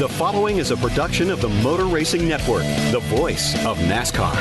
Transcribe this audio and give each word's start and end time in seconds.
The 0.00 0.08
following 0.08 0.56
is 0.56 0.72
a 0.72 0.76
production 0.76 1.30
of 1.30 1.40
the 1.40 1.48
Motor 1.48 1.84
Racing 1.84 2.26
Network, 2.26 2.64
the 2.90 2.98
voice 3.04 3.54
of 3.64 3.78
NASCAR. 3.78 4.34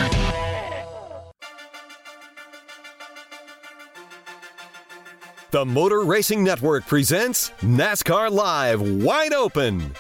The 5.52 5.63
Motor 5.63 6.06
Racing 6.06 6.44
Network 6.44 6.88
presents 6.88 7.52
NASCAR 7.62 8.31
Live 8.31 8.81
Wide 8.81 9.34
Open. 9.34 9.94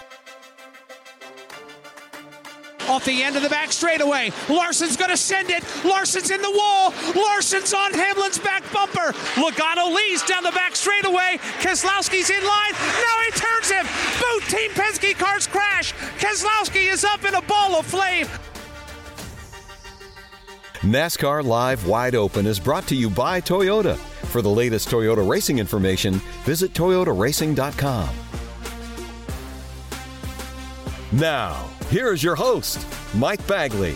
Off 2.89 3.05
the 3.05 3.23
end 3.23 3.35
of 3.35 3.43
the 3.43 3.49
back 3.49 3.71
straightaway. 3.71 4.31
Larson's 4.49 4.97
going 4.97 5.09
to 5.09 5.17
send 5.17 5.49
it. 5.49 5.63
Larson's 5.85 6.31
in 6.31 6.41
the 6.41 6.51
wall. 6.51 6.93
Larson's 7.15 7.73
on 7.73 7.93
Hamlin's 7.93 8.39
back 8.39 8.63
bumper. 8.73 9.13
Logano 9.35 9.93
leads 9.95 10.23
down 10.23 10.43
the 10.43 10.51
back 10.51 10.75
straightaway. 10.75 11.37
Keselowski's 11.61 12.29
in 12.29 12.43
line. 12.43 12.73
Now 12.73 13.17
he 13.25 13.31
turns 13.31 13.71
him. 13.71 13.85
Team 14.53 14.69
Penske 14.73 15.17
cars 15.17 15.47
crash. 15.47 15.93
Keselowski 16.19 16.91
is 16.93 17.03
up 17.03 17.25
in 17.25 17.33
a 17.33 17.41
ball 17.41 17.75
of 17.75 17.87
flame. 17.87 18.27
NASCAR 20.81 21.43
Live 21.43 21.87
Wide 21.87 22.13
Open 22.13 22.45
is 22.45 22.59
brought 22.59 22.85
to 22.89 22.95
you 22.95 23.09
by 23.09 23.41
Toyota. 23.41 23.97
For 24.27 24.43
the 24.43 24.49
latest 24.51 24.89
Toyota 24.89 25.27
racing 25.27 25.57
information, 25.57 26.21
visit 26.45 26.71
toyotaracing.com. 26.73 28.09
Now, 31.13 31.67
here 31.89 32.13
is 32.13 32.23
your 32.23 32.35
host, 32.35 32.85
Mike 33.15 33.45
Bagley. 33.47 33.95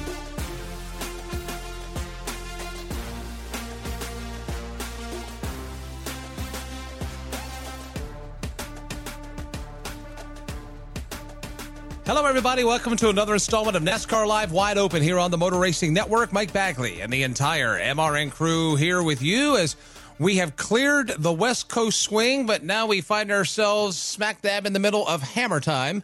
Hello, 12.08 12.26
everybody. 12.26 12.64
Welcome 12.64 12.96
to 12.96 13.10
another 13.10 13.34
installment 13.34 13.76
of 13.76 13.84
NASCAR 13.84 14.26
Live 14.26 14.54
Wide 14.54 14.78
Open 14.78 15.04
here 15.04 15.20
on 15.20 15.30
the 15.30 15.38
Motor 15.38 15.60
Racing 15.60 15.94
Network. 15.94 16.32
Mike 16.32 16.54
Bagley 16.54 17.02
and 17.02 17.12
the 17.12 17.24
entire 17.24 17.78
MRN 17.78 18.32
crew 18.32 18.78
here 18.78 19.04
with 19.04 19.22
you 19.22 19.58
as 19.58 19.76
we 20.18 20.38
have 20.38 20.56
cleared 20.56 21.10
the 21.10 21.34
West 21.34 21.68
Coast 21.68 22.00
swing, 22.00 22.46
but 22.46 22.64
now 22.64 22.86
we 22.86 23.02
find 23.02 23.30
ourselves 23.30 23.98
smack 23.98 24.42
dab 24.42 24.66
in 24.66 24.72
the 24.72 24.80
middle 24.80 25.06
of 25.06 25.22
hammer 25.22 25.60
time. 25.60 26.02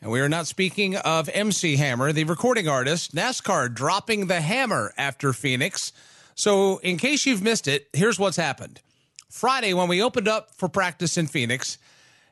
And 0.00 0.12
we 0.12 0.20
are 0.20 0.28
not 0.28 0.46
speaking 0.46 0.94
of 0.94 1.28
MC 1.30 1.74
Hammer, 1.74 2.12
the 2.12 2.22
recording 2.22 2.68
artist. 2.68 3.12
NASCAR 3.12 3.74
dropping 3.74 4.28
the 4.28 4.40
hammer 4.40 4.94
after 4.96 5.32
Phoenix. 5.32 5.92
So, 6.36 6.78
in 6.78 6.96
case 6.96 7.26
you've 7.26 7.42
missed 7.42 7.66
it, 7.66 7.88
here's 7.92 8.20
what's 8.20 8.36
happened. 8.36 8.80
Friday, 9.28 9.74
when 9.74 9.88
we 9.88 10.00
opened 10.00 10.28
up 10.28 10.54
for 10.54 10.68
practice 10.68 11.18
in 11.18 11.26
Phoenix, 11.26 11.76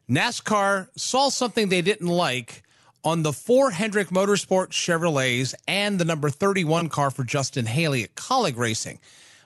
NASCAR 0.09 0.87
saw 0.95 1.31
something 1.31 1.69
they 1.69 1.83
didn't 1.83 2.07
like 2.07 2.63
on 3.05 3.23
the 3.23 3.33
four 3.33 3.71
Hendrick 3.71 4.09
Motorsport 4.09 4.69
Chevrolets 4.69 5.55
and 5.67 5.99
the 5.99 6.05
number 6.05 6.31
31 6.31 6.89
car 6.89 7.11
for 7.11 7.25
Justin 7.25 7.67
Haley 7.67 8.05
at 8.05 8.15
Kaulig 8.15 8.57
Racing. 8.57 8.99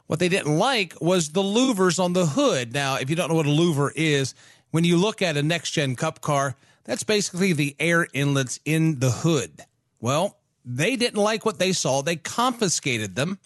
What 0.06 0.18
they 0.18 0.28
didn't 0.28 0.58
like 0.58 1.00
was 1.00 1.30
the 1.30 1.42
louvers 1.42 2.02
on 2.02 2.12
the 2.12 2.26
hood. 2.26 2.72
Now, 2.72 2.96
if 2.96 3.08
you 3.08 3.16
don't 3.16 3.28
know 3.28 3.34
what 3.34 3.46
a 3.46 3.50
louver 3.50 3.90
is, 3.94 4.34
when 4.70 4.84
you 4.84 4.96
look 4.96 5.22
at 5.22 5.36
a 5.36 5.42
next 5.42 5.70
gen 5.70 5.96
cup 5.96 6.20
car, 6.20 6.56
that's 6.84 7.02
basically 7.02 7.52
the 7.52 7.76
air 7.78 8.06
inlets 8.12 8.58
in 8.64 8.98
the 8.98 9.10
hood. 9.10 9.62
Well, 10.00 10.38
they 10.64 10.96
didn't 10.96 11.22
like 11.22 11.44
what 11.44 11.58
they 11.58 11.72
saw. 11.72 12.02
They 12.02 12.16
confiscated 12.16 13.14
them 13.14 13.38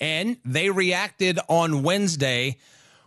and 0.00 0.36
they 0.44 0.70
reacted 0.70 1.38
on 1.48 1.82
Wednesday 1.82 2.58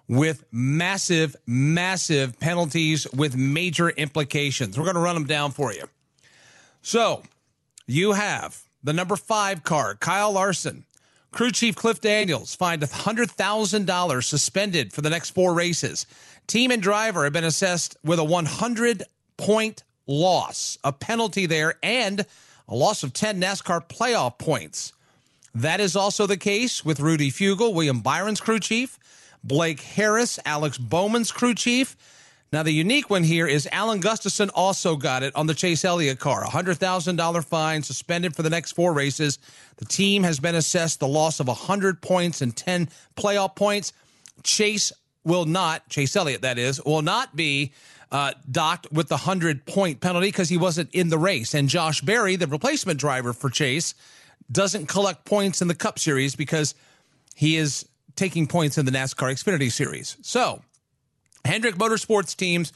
with 0.07 0.43
massive, 0.51 1.35
massive 1.45 2.39
penalties 2.39 3.07
with 3.11 3.35
major 3.37 3.89
implications. 3.89 4.77
We're 4.77 4.85
going 4.85 4.95
to 4.95 5.01
run 5.01 5.15
them 5.15 5.27
down 5.27 5.51
for 5.51 5.71
you. 5.71 5.83
So 6.89 7.21
you 7.85 8.13
have 8.13 8.63
the 8.81 8.93
number 8.93 9.15
five 9.15 9.63
car, 9.63 9.93
Kyle 9.93 10.31
Larson. 10.31 10.85
Crew 11.29 11.51
chief 11.51 11.75
Cliff 11.75 12.01
Daniels 12.01 12.55
fined 12.55 12.81
$100,000 12.81 14.23
suspended 14.23 14.91
for 14.91 15.01
the 15.01 15.09
next 15.11 15.29
four 15.29 15.53
races. 15.53 16.07
Team 16.47 16.71
and 16.71 16.81
driver 16.81 17.25
have 17.25 17.33
been 17.33 17.43
assessed 17.43 17.95
with 18.03 18.17
a 18.17 18.23
100 18.23 19.03
point 19.37 19.83
loss, 20.07 20.79
a 20.83 20.91
penalty 20.91 21.45
there, 21.45 21.75
and 21.83 22.25
a 22.67 22.73
loss 22.73 23.03
of 23.03 23.13
10 23.13 23.39
NASCAR 23.39 23.87
playoff 23.87 24.39
points. 24.39 24.91
That 25.53 25.79
is 25.79 25.95
also 25.95 26.25
the 26.25 26.37
case 26.37 26.83
with 26.83 26.99
Rudy 26.99 27.29
Fugle, 27.29 27.71
William 27.71 27.99
Byron's 27.99 28.41
crew 28.41 28.59
chief, 28.59 28.97
Blake 29.43 29.81
Harris, 29.81 30.39
Alex 30.43 30.79
Bowman's 30.79 31.31
crew 31.31 31.53
chief. 31.53 31.95
Now, 32.51 32.63
the 32.63 32.71
unique 32.71 33.11
one 33.11 33.23
here 33.23 33.45
is 33.45 33.67
Alan 33.71 33.99
Gustafson 33.99 34.49
also 34.55 34.95
got 34.95 35.21
it 35.21 35.35
on 35.35 35.45
the 35.45 35.53
Chase 35.53 35.85
Elliott 35.85 36.19
car. 36.19 36.43
A 36.43 36.47
$100,000 36.47 37.45
fine, 37.45 37.83
suspended 37.83 38.35
for 38.35 38.41
the 38.41 38.49
next 38.49 38.71
four 38.71 38.91
races. 38.91 39.37
The 39.77 39.85
team 39.85 40.23
has 40.23 40.39
been 40.39 40.55
assessed 40.55 40.99
the 40.99 41.07
loss 41.07 41.39
of 41.39 41.47
100 41.47 42.01
points 42.01 42.41
and 42.41 42.55
10 42.55 42.89
playoff 43.15 43.55
points. 43.55 43.93
Chase 44.41 44.91
will 45.23 45.45
not, 45.45 45.87
Chase 45.89 46.15
Elliott, 46.15 46.41
that 46.41 46.57
is, 46.57 46.83
will 46.83 47.03
not 47.03 47.35
be 47.35 47.71
uh, 48.11 48.33
docked 48.49 48.91
with 48.91 49.09
the 49.09 49.15
100 49.15 49.65
point 49.67 50.01
penalty 50.01 50.29
because 50.29 50.49
he 50.49 50.57
wasn't 50.57 50.89
in 50.91 51.09
the 51.09 51.19
race. 51.19 51.53
And 51.53 51.69
Josh 51.69 52.01
Berry, 52.01 52.35
the 52.35 52.47
replacement 52.47 52.99
driver 52.99 53.31
for 53.31 53.51
Chase, 53.51 53.93
doesn't 54.51 54.87
collect 54.87 55.25
points 55.25 55.61
in 55.61 55.67
the 55.67 55.75
Cup 55.75 55.99
Series 55.99 56.35
because 56.35 56.73
he 57.35 57.57
is 57.57 57.87
taking 58.15 58.47
points 58.47 58.79
in 58.79 58.85
the 58.85 58.91
NASCAR 58.91 59.31
Xfinity 59.31 59.71
Series. 59.71 60.17
So, 60.21 60.63
Hendrick 61.45 61.75
Motorsports 61.75 62.35
teams 62.35 62.73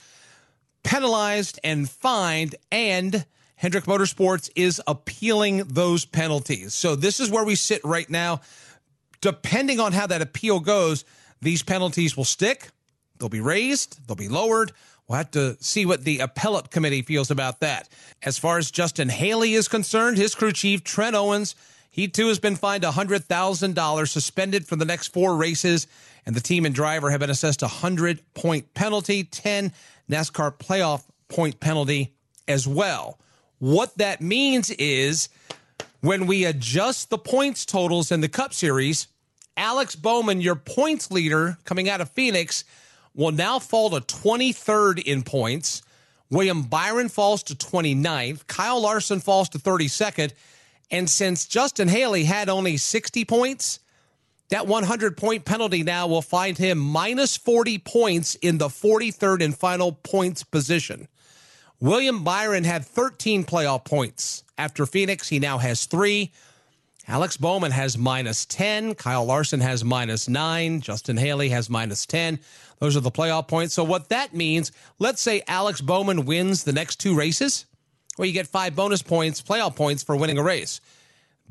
penalized 0.84 1.60
and 1.64 1.90
fined 1.90 2.56
and 2.72 3.26
Hendrick 3.56 3.86
Motorsports 3.86 4.50
is 4.56 4.82
appealing 4.88 5.60
those 5.60 6.04
penalties. 6.04 6.74
So 6.74 6.96
this 6.96 7.22
is 7.22 7.30
where 7.30 7.46
we 7.46 7.56
sit 7.56 7.82
right 7.86 8.10
now. 8.10 8.42
Depending 9.22 9.80
on 9.80 9.94
how 9.94 10.06
that 10.08 10.22
appeal 10.22 10.60
goes, 10.60 11.06
these 11.42 11.64
penalties 11.64 12.18
will 12.18 12.26
stick, 12.26 12.70
they'll 13.18 13.30
be 13.30 13.40
raised, 13.40 14.06
they'll 14.06 14.18
be 14.18 14.28
lowered. 14.28 14.74
We'll 15.08 15.18
have 15.18 15.32
to 15.32 15.56
see 15.62 15.86
what 15.86 16.04
the 16.04 16.20
appellate 16.20 16.72
committee 16.72 17.04
feels 17.04 17.32
about 17.32 17.62
that. 17.62 17.88
As 18.22 18.38
far 18.38 18.58
as 18.58 18.72
Justin 18.72 19.10
Haley 19.10 19.54
is 19.54 19.68
concerned, 19.68 20.18
his 20.18 20.36
crew 20.36 20.52
chief, 20.52 20.84
Trent 20.84 21.16
Owens, 21.16 21.56
he 21.94 22.08
too 22.08 22.30
has 22.30 22.40
been 22.40 22.56
fined 22.56 22.84
$100,000, 22.84 24.08
suspended 24.08 24.66
for 24.66 24.76
the 24.76 24.84
next 24.84 25.14
four 25.14 25.36
races, 25.36 25.86
and 26.26 26.36
the 26.36 26.42
team 26.42 26.66
and 26.66 26.74
driver 26.74 27.12
have 27.12 27.20
been 27.20 27.30
assessed 27.30 27.62
a 27.62 27.66
100 27.66 28.20
point 28.34 28.74
penalty, 28.74 29.26
10 29.26 29.72
NASCAR 30.10 30.58
playoff 30.58 31.04
point 31.28 31.60
penalty 31.60 32.12
as 32.48 32.68
well. 32.68 33.20
What 33.60 33.96
that 34.00 34.22
means 34.22 34.72
is 34.72 35.30
when 36.02 36.26
we 36.26 36.46
adjust 36.46 37.12
the 37.12 37.20
points 37.20 37.64
totals 37.64 38.12
in 38.12 38.22
the 38.22 38.28
Cup 38.28 38.56
Series, 38.56 39.08
Alex 39.56 39.96
Bowman, 39.96 40.42
your 40.42 40.56
points 40.56 41.12
leader 41.12 41.60
coming 41.64 41.90
out 41.90 42.02
of 42.02 42.10
Phoenix, 42.10 42.64
will 43.14 43.32
now 43.32 43.60
fall 43.60 43.92
to 43.92 44.00
23rd 44.00 45.04
in 45.04 45.22
points. 45.22 45.84
William 46.32 46.64
Byron 46.64 47.08
falls 47.08 47.44
to 47.44 47.54
29th. 47.54 48.48
Kyle 48.48 48.82
Larson 48.82 49.20
falls 49.20 49.48
to 49.50 49.60
32nd. 49.60 50.32
And 50.94 51.10
since 51.10 51.48
Justin 51.48 51.88
Haley 51.88 52.24
had 52.24 52.50
only 52.50 52.78
60 52.78 53.26
points, 53.26 53.80
that 54.50 54.68
100 54.68 55.18
point 55.18 55.44
penalty 55.44 55.82
now 55.82 56.06
will 56.06 56.22
find 56.22 56.56
him 56.56 56.78
minus 56.78 57.36
40 57.36 57.80
points 57.80 58.36
in 58.36 58.60
the 58.60 58.68
43rd 58.68 59.44
and 59.44 59.58
final 59.58 59.94
points 59.94 60.44
position. 60.44 61.08
William 61.80 62.24
Byron 62.24 62.64
had 62.64 62.86
13 62.86 63.44
playoff 63.44 63.86
points. 63.86 64.44
After 64.56 64.86
Phoenix, 64.86 65.30
he 65.30 65.40
now 65.40 65.58
has 65.58 65.86
three. 65.86 66.32
Alex 67.08 67.38
Bowman 67.38 67.72
has 67.72 67.98
minus 67.98 68.46
10. 68.46 68.94
Kyle 68.94 69.26
Larson 69.26 69.62
has 69.62 69.84
minus 69.84 70.30
nine. 70.30 70.80
Justin 70.80 71.18
Haley 71.18 71.50
has 71.50 71.72
minus 71.72 72.06
10. 72.06 72.40
Those 72.78 72.96
are 72.96 73.00
the 73.00 73.10
playoff 73.10 73.48
points. 73.48 73.74
So, 73.74 73.84
what 73.84 74.10
that 74.10 74.36
means, 74.36 74.72
let's 75.00 75.24
say 75.24 75.42
Alex 75.48 75.82
Bowman 75.82 76.26
wins 76.26 76.66
the 76.66 76.72
next 76.72 76.98
two 76.98 77.16
races. 77.16 77.66
Well, 78.18 78.26
you 78.26 78.34
get 78.34 78.48
five 78.48 78.76
bonus 78.76 79.02
points, 79.02 79.42
playoff 79.42 79.76
points 79.76 80.04
for 80.04 80.16
winning 80.16 80.38
a 80.38 80.44
race. 80.44 80.82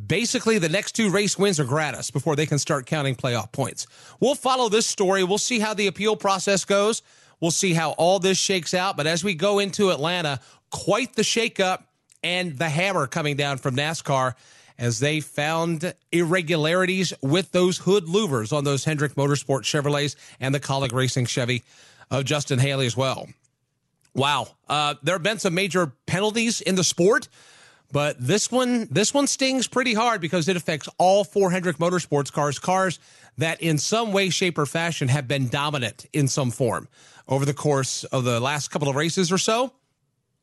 Basically, 0.05 0.59
the 0.59 0.69
next 0.69 0.93
two 0.93 1.11
race 1.11 1.39
wins 1.39 1.61
are 1.61 1.65
gratis 1.65 2.11
before 2.11 2.35
they 2.35 2.47
can 2.47 2.59
start 2.59 2.87
counting 2.87 3.15
playoff 3.15 3.53
points. 3.53 3.87
We'll 4.21 4.35
follow 4.35 4.69
this 4.69 4.87
story. 4.87 5.23
We'll 5.25 5.39
see 5.39 5.59
how 5.59 5.75
the 5.75 5.87
appeal 5.87 6.17
process 6.17 6.65
goes. 6.65 7.03
We'll 7.41 7.51
see 7.51 7.75
how 7.75 7.91
all 7.93 8.19
this 8.19 8.39
shakes 8.39 8.73
out. 8.75 8.97
But 8.97 9.07
as 9.07 9.23
we 9.23 9.35
go 9.35 9.59
into 9.59 9.91
Atlanta, 9.91 10.41
quite 10.71 11.15
the 11.15 11.23
shakeup 11.23 11.85
and 12.23 12.57
the 12.57 12.69
hammer 12.69 13.07
coming 13.07 13.37
down 13.37 13.59
from 13.59 13.77
NASCAR 13.77 14.35
as 14.79 15.01
they 15.01 15.21
found 15.21 15.95
irregularities 16.11 17.13
with 17.21 17.53
those 17.53 17.79
hood 17.79 18.07
louvers 18.07 18.53
on 18.53 18.65
those 18.65 18.85
Hendrick 18.85 19.15
Motorsport 19.15 19.63
Chevrolets 19.63 20.17
and 20.41 20.55
the 20.55 20.61
Kaulig 20.61 20.93
Racing 20.93 21.27
Chevy 21.27 21.63
of 22.11 22.25
Justin 22.25 22.59
Haley 22.59 22.87
as 22.87 22.97
well. 22.97 23.29
Wow. 24.15 24.49
Uh, 24.69 24.95
there 25.03 25.15
have 25.15 25.23
been 25.23 25.39
some 25.39 25.55
major 25.55 25.93
penalties 26.07 26.61
in 26.61 26.75
the 26.75 26.85
sport, 26.85 27.29
but 27.91 28.17
this 28.19 28.51
one, 28.51 28.89
this 28.91 29.15
one 29.15 29.27
stings 29.27 29.67
pretty 29.67 29.95
hard 29.95 30.21
because 30.21 30.49
it 30.49 30.57
affects 30.57 30.89
all 30.99 31.25
four 31.25 31.51
Hendrick 31.51 31.79
Motorsports 31.79 32.33
cars, 32.33 32.59
cars 32.59 32.99
that 33.39 33.61
in 33.63 33.79
some 33.79 34.13
way, 34.13 34.31
shape, 34.31 34.59
or 34.59 34.67
fashion 34.67 35.09
have 35.09 35.27
been 35.27 35.49
dominant 35.49 36.07
in 36.13 36.29
some 36.29 36.51
form 36.51 36.89
over 37.29 37.45
the 37.45 37.55
course 37.55 38.05
of 38.05 38.25
the 38.25 38.41
last 38.41 38.69
couple 38.69 38.89
of 38.89 38.97
races 38.97 39.33
or 39.33 39.39
so. 39.39 39.73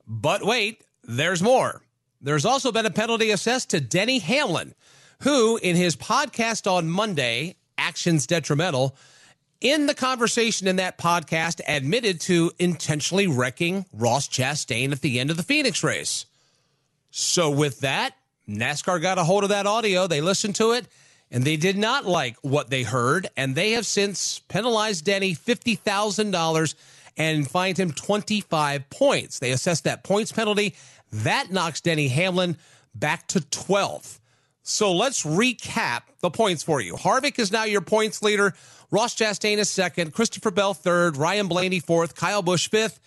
But 0.08 0.44
wait, 0.44 0.84
there's 1.04 1.42
more. 1.42 1.82
There's 2.22 2.46
also 2.46 2.72
been 2.72 2.86
a 2.86 2.92
penalty 2.92 3.32
assessed 3.32 3.70
to 3.70 3.80
Denny 3.80 4.20
Hamlin, 4.20 4.74
who 5.22 5.58
in 5.58 5.76
his 5.76 5.96
podcast 5.96 6.70
on 6.70 6.90
Monday, 6.90 7.56
Actions 7.78 8.28
Detrimental, 8.28 8.96
in 9.62 9.88
the 9.88 9.94
conversation 9.94 10.68
in 10.68 10.78
that 10.78 10.98
podcast, 10.98 11.62
admitted 11.68 12.22
to 12.22 12.52
intentionally 12.60 13.28
wrecking 13.28 13.86
Ross 13.94 14.28
Chastain 14.28 14.92
at 14.92 15.02
the 15.02 15.20
end 15.20 15.30
of 15.30 15.38
the 15.38 15.44
Phoenix 15.44 15.84
race. 15.84 16.26
So, 17.12 17.50
with 17.50 17.82
that, 17.82 18.16
NASCAR 18.48 19.02
got 19.02 19.18
a 19.18 19.24
hold 19.24 19.44
of 19.44 19.50
that 19.50 19.68
audio. 19.68 20.08
They 20.08 20.22
listened 20.22 20.56
to 20.56 20.72
it 20.72 20.86
and 21.32 21.44
they 21.44 21.58
did 21.58 21.78
not 21.78 22.06
like 22.06 22.38
what 22.42 22.70
they 22.70 22.84
heard. 22.84 23.28
And 23.38 23.56
they 23.56 23.72
have 23.72 23.86
since 23.86 24.40
penalized 24.48 25.06
Denny 25.06 25.36
$50,000 25.36 26.76
and 27.18 27.50
fined 27.50 27.78
him 27.78 27.92
25 27.92 28.90
points. 28.90 29.40
They 29.40 29.52
assessed 29.52 29.84
that 29.84 30.04
points 30.04 30.32
penalty. 30.32 30.76
That 31.12 31.52
knocks 31.52 31.82
Denny 31.82 32.08
Hamlin 32.08 32.58
back 32.96 33.28
to 33.28 33.40
12th. 33.40 34.20
So 34.64 34.94
let's 34.94 35.24
recap 35.24 36.02
the 36.22 36.30
points 36.30 36.64
for 36.64 36.80
you. 36.82 36.94
Harvick 36.94 37.40
is 37.40 37.52
now 37.52 37.64
your 37.64 37.82
points 37.82 38.22
leader. 38.22 38.54
Ross 38.92 39.16
Chastain 39.16 39.58
is 39.58 39.70
second. 39.70 40.14
Christopher 40.14 40.52
Bell 40.52 40.74
third. 40.74 41.16
Ryan 41.16 41.48
Blaney 41.48 41.80
fourth. 41.80 42.16
Kyle 42.16 42.42
Busch 42.42 42.68
fifth. 42.70 43.00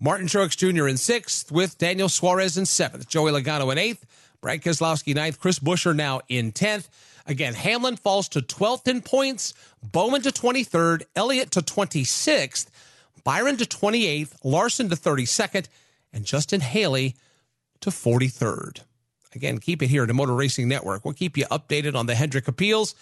Martin 0.00 0.26
Truex 0.26 0.56
Jr. 0.56 0.88
in 0.88 0.96
sixth, 0.96 1.52
with 1.52 1.76
Daniel 1.76 2.08
Suarez 2.08 2.56
in 2.56 2.64
seventh. 2.64 3.06
Joey 3.08 3.32
Logano 3.32 3.70
in 3.70 3.78
eighth. 3.78 4.06
Brad 4.40 4.62
Keselowski 4.62 5.14
ninth. 5.14 5.38
Chris 5.38 5.58
Buescher 5.58 5.94
now 5.94 6.20
in 6.28 6.52
tenth. 6.52 6.88
Again, 7.26 7.54
Hamlin 7.54 7.96
falls 7.96 8.28
to 8.30 8.40
12th 8.40 8.88
in 8.88 9.02
points. 9.02 9.54
Bowman 9.82 10.22
to 10.22 10.30
23rd. 10.30 11.02
Elliott 11.14 11.50
to 11.52 11.60
26th. 11.60 12.66
Byron 13.22 13.56
to 13.58 13.66
28th. 13.66 14.34
Larson 14.42 14.88
to 14.88 14.96
32nd. 14.96 15.66
And 16.12 16.24
Justin 16.24 16.60
Haley 16.60 17.14
to 17.82 17.90
43rd. 17.90 18.80
Again, 19.34 19.58
keep 19.58 19.82
it 19.82 19.88
here 19.88 20.02
at 20.02 20.08
the 20.08 20.14
Motor 20.14 20.34
Racing 20.34 20.66
Network. 20.66 21.04
We'll 21.04 21.14
keep 21.14 21.36
you 21.36 21.44
updated 21.46 21.94
on 21.94 22.06
the 22.06 22.14
Hendrick 22.14 22.48
appeals. 22.48 22.94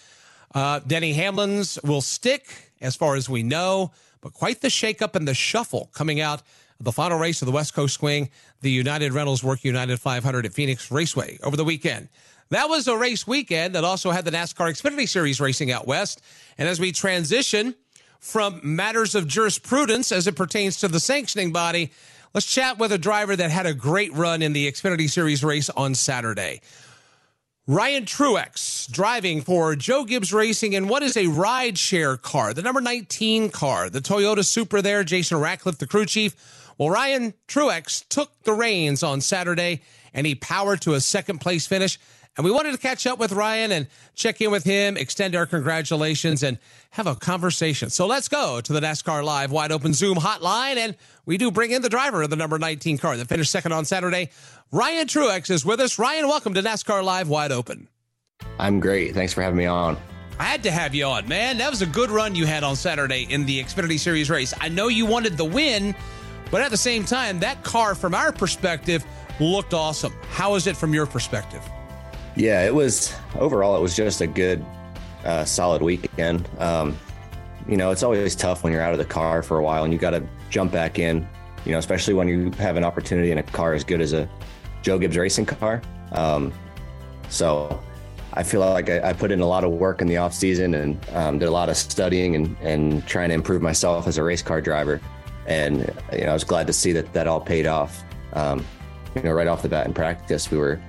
Uh, 0.53 0.79
Denny 0.79 1.13
Hamlin's 1.13 1.79
will 1.83 2.01
stick 2.01 2.71
as 2.81 2.95
far 2.95 3.15
as 3.15 3.29
we 3.29 3.43
know, 3.43 3.91
but 4.21 4.33
quite 4.33 4.61
the 4.61 4.67
shakeup 4.67 5.15
and 5.15 5.27
the 5.27 5.33
shuffle 5.33 5.89
coming 5.93 6.19
out 6.21 6.41
of 6.79 6.85
the 6.85 6.91
final 6.91 7.19
race 7.19 7.41
of 7.41 7.45
the 7.45 7.51
West 7.51 7.73
Coast 7.73 7.95
Swing, 7.95 8.29
the 8.61 8.71
United 8.71 9.13
Rentals 9.13 9.43
Work 9.43 9.63
United 9.63 9.99
500 9.99 10.45
at 10.45 10.53
Phoenix 10.53 10.91
Raceway 10.91 11.37
over 11.43 11.57
the 11.57 11.65
weekend. 11.65 12.09
That 12.49 12.67
was 12.67 12.87
a 12.87 12.97
race 12.97 13.27
weekend 13.27 13.75
that 13.75 13.83
also 13.83 14.09
had 14.11 14.25
the 14.25 14.31
NASCAR 14.31 14.71
Xfinity 14.71 15.07
Series 15.07 15.39
racing 15.39 15.71
out 15.71 15.85
west. 15.85 16.21
And 16.57 16.67
as 16.67 16.79
we 16.79 16.91
transition 16.91 17.75
from 18.19 18.59
matters 18.63 19.13
of 19.13 19.27
jurisprudence 19.27 20.11
as 20.11 20.25
it 20.25 20.35
pertains 20.35 20.77
to 20.77 20.87
the 20.87 20.99
sanctioning 20.99 21.51
body, 21.51 21.91
let's 22.33 22.47
chat 22.47 22.79
with 22.79 22.91
a 22.91 22.97
driver 22.97 23.35
that 23.35 23.51
had 23.51 23.67
a 23.67 23.73
great 23.73 24.11
run 24.13 24.41
in 24.41 24.53
the 24.53 24.69
Xfinity 24.71 25.09
Series 25.09 25.43
race 25.43 25.69
on 25.69 25.93
Saturday. 25.93 26.61
Ryan 27.69 28.05
Truex 28.05 28.91
driving 28.91 29.41
for 29.41 29.75
Joe 29.75 30.03
Gibbs 30.03 30.33
Racing 30.33 30.73
in 30.73 30.87
what 30.87 31.03
is 31.03 31.15
a 31.15 31.27
ride 31.27 31.77
share 31.77 32.17
car, 32.17 32.51
the 32.51 32.63
number 32.63 32.81
19 32.81 33.51
car, 33.51 33.91
the 33.91 34.01
Toyota 34.01 34.43
Supra 34.43 34.81
there, 34.81 35.03
Jason 35.03 35.37
Ratcliffe, 35.37 35.77
the 35.77 35.85
crew 35.85 36.07
chief. 36.07 36.35
Well, 36.79 36.89
Ryan 36.89 37.35
Truex 37.47 38.07
took 38.09 38.31
the 38.41 38.53
reins 38.53 39.03
on 39.03 39.21
Saturday 39.21 39.81
and 40.15 40.25
he 40.25 40.33
powered 40.33 40.81
to 40.81 40.95
a 40.95 40.99
second 40.99 41.41
place 41.41 41.67
finish. 41.67 41.99
And 42.39 42.45
we 42.45 42.51
wanted 42.51 42.71
to 42.71 42.77
catch 42.77 43.05
up 43.05 43.19
with 43.19 43.33
Ryan 43.33 43.73
and 43.73 43.87
check 44.15 44.39
in 44.39 44.49
with 44.49 44.63
him, 44.63 44.95
extend 44.95 45.35
our 45.35 45.45
congratulations, 45.45 46.41
and 46.41 46.57
have 46.91 47.05
a 47.05 47.13
conversation. 47.13 47.89
So 47.89 48.07
let's 48.07 48.29
go 48.29 48.61
to 48.61 48.71
the 48.71 48.79
NASCAR 48.79 49.25
Live 49.25 49.51
Wide 49.51 49.73
Open 49.73 49.93
Zoom 49.93 50.17
hotline. 50.17 50.77
And 50.77 50.95
we 51.25 51.37
do 51.37 51.51
bring 51.51 51.71
in 51.71 51.81
the 51.81 51.89
driver 51.89 52.21
of 52.21 52.29
the 52.29 52.37
number 52.37 52.57
19 52.57 52.97
car 52.97 53.17
that 53.17 53.27
finished 53.27 53.51
second 53.51 53.73
on 53.73 53.83
Saturday. 53.83 54.29
Ryan 54.71 55.05
Truex 55.05 55.49
is 55.51 55.65
with 55.65 55.81
us. 55.81 55.99
Ryan, 55.99 56.29
welcome 56.29 56.53
to 56.53 56.61
NASCAR 56.61 57.03
Live 57.03 57.27
Wide 57.27 57.51
Open. 57.51 57.89
I'm 58.57 58.79
great. 58.79 59.13
Thanks 59.13 59.33
for 59.33 59.41
having 59.41 59.57
me 59.57 59.65
on. 59.65 59.97
I 60.39 60.43
had 60.43 60.63
to 60.63 60.71
have 60.71 60.95
you 60.95 61.07
on, 61.07 61.27
man. 61.27 61.57
That 61.57 61.69
was 61.69 61.81
a 61.81 61.87
good 61.87 62.09
run 62.09 62.35
you 62.35 62.45
had 62.45 62.63
on 62.63 62.77
Saturday 62.77 63.27
in 63.29 63.45
the 63.45 63.61
Xfinity 63.61 63.99
Series 63.99 64.29
race. 64.29 64.53
I 64.61 64.69
know 64.69 64.87
you 64.87 65.05
wanted 65.05 65.35
the 65.35 65.43
win, 65.43 65.93
but 66.51 66.61
at 66.61 66.71
the 66.71 66.77
same 66.77 67.03
time, 67.03 67.41
that 67.41 67.65
car, 67.65 67.95
from 67.95 68.15
our 68.15 68.31
perspective, 68.31 69.03
looked 69.41 69.73
awesome. 69.73 70.13
How 70.29 70.55
is 70.55 70.67
it 70.67 70.77
from 70.77 70.93
your 70.93 71.05
perspective? 71.05 71.69
Yeah, 72.39 72.65
it 72.65 72.73
was 72.73 73.13
overall, 73.37 73.75
it 73.75 73.81
was 73.81 73.97
just 73.97 74.21
a 74.21 74.27
good, 74.27 74.65
uh, 75.25 75.43
solid 75.43 75.81
weekend. 75.81 76.47
Um, 76.57 76.97
you 77.67 77.75
know, 77.75 77.91
it's 77.91 78.01
always 78.01 78.33
tough 78.33 78.63
when 78.63 78.71
you're 78.71 78.81
out 78.81 78.93
of 78.93 78.97
the 78.97 79.03
car 79.03 79.43
for 79.43 79.57
a 79.57 79.61
while 79.61 79.83
and 79.83 79.91
you 79.91 79.99
got 79.99 80.11
to 80.11 80.25
jump 80.49 80.71
back 80.71 80.99
in, 80.99 81.27
you 81.65 81.73
know, 81.73 81.79
especially 81.79 82.13
when 82.13 82.29
you 82.29 82.49
have 82.51 82.77
an 82.77 82.85
opportunity 82.85 83.31
in 83.31 83.39
a 83.39 83.43
car 83.43 83.73
as 83.73 83.83
good 83.83 83.99
as 83.99 84.13
a 84.13 84.29
Joe 84.83 84.97
Gibbs 84.97 85.17
racing 85.17 85.47
car. 85.47 85.81
Um, 86.13 86.53
so 87.27 87.77
I 88.35 88.43
feel 88.43 88.61
like 88.61 88.89
I, 88.89 89.09
I, 89.09 89.11
put 89.11 89.31
in 89.31 89.41
a 89.41 89.45
lot 89.45 89.65
of 89.65 89.71
work 89.71 90.01
in 90.01 90.07
the 90.07 90.15
off 90.15 90.33
season 90.33 90.75
and 90.75 91.09
um, 91.11 91.39
did 91.39 91.49
a 91.49 91.51
lot 91.51 91.67
of 91.67 91.75
studying 91.75 92.37
and, 92.37 92.55
and 92.61 93.05
trying 93.05 93.29
to 93.29 93.35
improve 93.35 93.61
myself 93.61 94.07
as 94.07 94.17
a 94.17 94.23
race 94.23 94.41
car 94.41 94.61
driver. 94.61 95.01
And, 95.45 95.93
you 96.13 96.21
know, 96.21 96.29
I 96.29 96.33
was 96.33 96.45
glad 96.45 96.67
to 96.67 96.73
see 96.73 96.93
that 96.93 97.11
that 97.11 97.27
all 97.27 97.41
paid 97.41 97.67
off. 97.67 98.01
Um, 98.31 98.65
you 99.13 99.23
know, 99.23 99.33
right 99.33 99.47
off 99.47 99.61
the 99.61 99.67
bat 99.67 99.87
in 99.87 99.93
practice, 99.93 100.49
we 100.49 100.57
were 100.57 100.79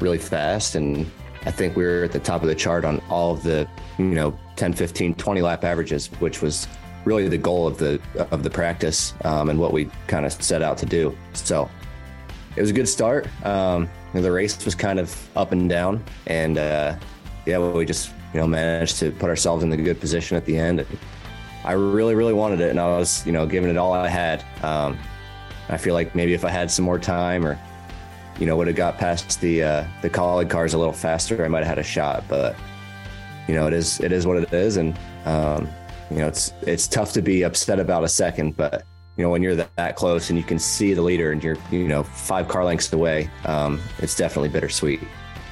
really 0.00 0.18
fast. 0.18 0.74
And 0.74 1.10
I 1.44 1.50
think 1.50 1.76
we 1.76 1.84
were 1.84 2.04
at 2.04 2.12
the 2.12 2.20
top 2.20 2.42
of 2.42 2.48
the 2.48 2.54
chart 2.54 2.84
on 2.84 3.00
all 3.08 3.32
of 3.32 3.42
the, 3.42 3.68
you 3.98 4.04
know, 4.04 4.38
10, 4.56 4.72
15, 4.72 5.14
20 5.14 5.40
lap 5.42 5.64
averages, 5.64 6.08
which 6.18 6.42
was 6.42 6.66
really 7.04 7.28
the 7.28 7.38
goal 7.38 7.66
of 7.66 7.78
the 7.78 8.00
of 8.30 8.42
the 8.42 8.50
practice 8.50 9.14
um, 9.24 9.48
and 9.48 9.58
what 9.58 9.72
we 9.72 9.90
kind 10.06 10.26
of 10.26 10.32
set 10.32 10.62
out 10.62 10.76
to 10.78 10.86
do. 10.86 11.16
So 11.32 11.70
it 12.56 12.60
was 12.60 12.70
a 12.70 12.74
good 12.74 12.88
start. 12.88 13.26
Um, 13.46 13.88
the 14.12 14.32
race 14.32 14.64
was 14.64 14.74
kind 14.74 14.98
of 14.98 15.28
up 15.36 15.52
and 15.52 15.68
down, 15.68 16.02
and 16.26 16.58
uh, 16.58 16.96
yeah, 17.46 17.58
we 17.58 17.84
just 17.84 18.10
you 18.34 18.40
know 18.40 18.46
managed 18.46 18.98
to 18.98 19.12
put 19.12 19.28
ourselves 19.28 19.62
in 19.62 19.70
the 19.70 19.76
good 19.76 20.00
position 20.00 20.36
at 20.36 20.44
the 20.44 20.56
end. 20.56 20.84
I 21.64 21.72
really, 21.72 22.14
really 22.14 22.32
wanted 22.32 22.60
it, 22.60 22.70
and 22.70 22.80
I 22.80 22.86
was 22.86 23.24
you 23.26 23.32
know 23.32 23.46
giving 23.46 23.70
it 23.70 23.76
all 23.76 23.92
I 23.92 24.08
had. 24.08 24.44
Um, 24.62 24.98
I 25.68 25.76
feel 25.76 25.94
like 25.94 26.14
maybe 26.14 26.34
if 26.34 26.44
I 26.44 26.50
had 26.50 26.70
some 26.70 26.84
more 26.84 26.98
time, 26.98 27.46
or 27.46 27.58
you 28.38 28.46
know 28.46 28.56
would 28.56 28.66
have 28.66 28.76
got 28.76 28.98
past 28.98 29.40
the 29.40 29.62
uh, 29.62 29.84
the 30.02 30.10
Kaulig 30.10 30.50
cars 30.50 30.74
a 30.74 30.78
little 30.78 30.92
faster, 30.92 31.44
I 31.44 31.48
might 31.48 31.58
have 31.58 31.68
had 31.68 31.78
a 31.78 31.82
shot. 31.82 32.24
But 32.28 32.56
you 33.46 33.54
know 33.54 33.66
it 33.66 33.72
is 33.72 34.00
it 34.00 34.12
is 34.12 34.26
what 34.26 34.36
it 34.36 34.52
is, 34.52 34.76
and 34.76 34.98
um, 35.24 35.68
you 36.10 36.18
know 36.18 36.28
it's 36.28 36.52
it's 36.62 36.86
tough 36.86 37.12
to 37.14 37.22
be 37.22 37.42
upset 37.42 37.78
about 37.80 38.04
a 38.04 38.08
second, 38.08 38.56
but 38.56 38.84
you 39.18 39.24
know 39.24 39.30
when 39.30 39.42
you're 39.42 39.56
that, 39.56 39.74
that, 39.76 39.96
close 39.96 40.30
and 40.30 40.38
you 40.38 40.44
can 40.44 40.58
see 40.58 40.94
the 40.94 41.02
leader 41.02 41.32
and 41.32 41.42
you're 41.42 41.58
you 41.70 41.88
know 41.88 42.04
five 42.04 42.48
car 42.48 42.64
lengths 42.64 42.90
away 42.92 43.28
um, 43.44 43.80
it's 43.98 44.14
definitely 44.14 44.48
bittersweet 44.48 45.00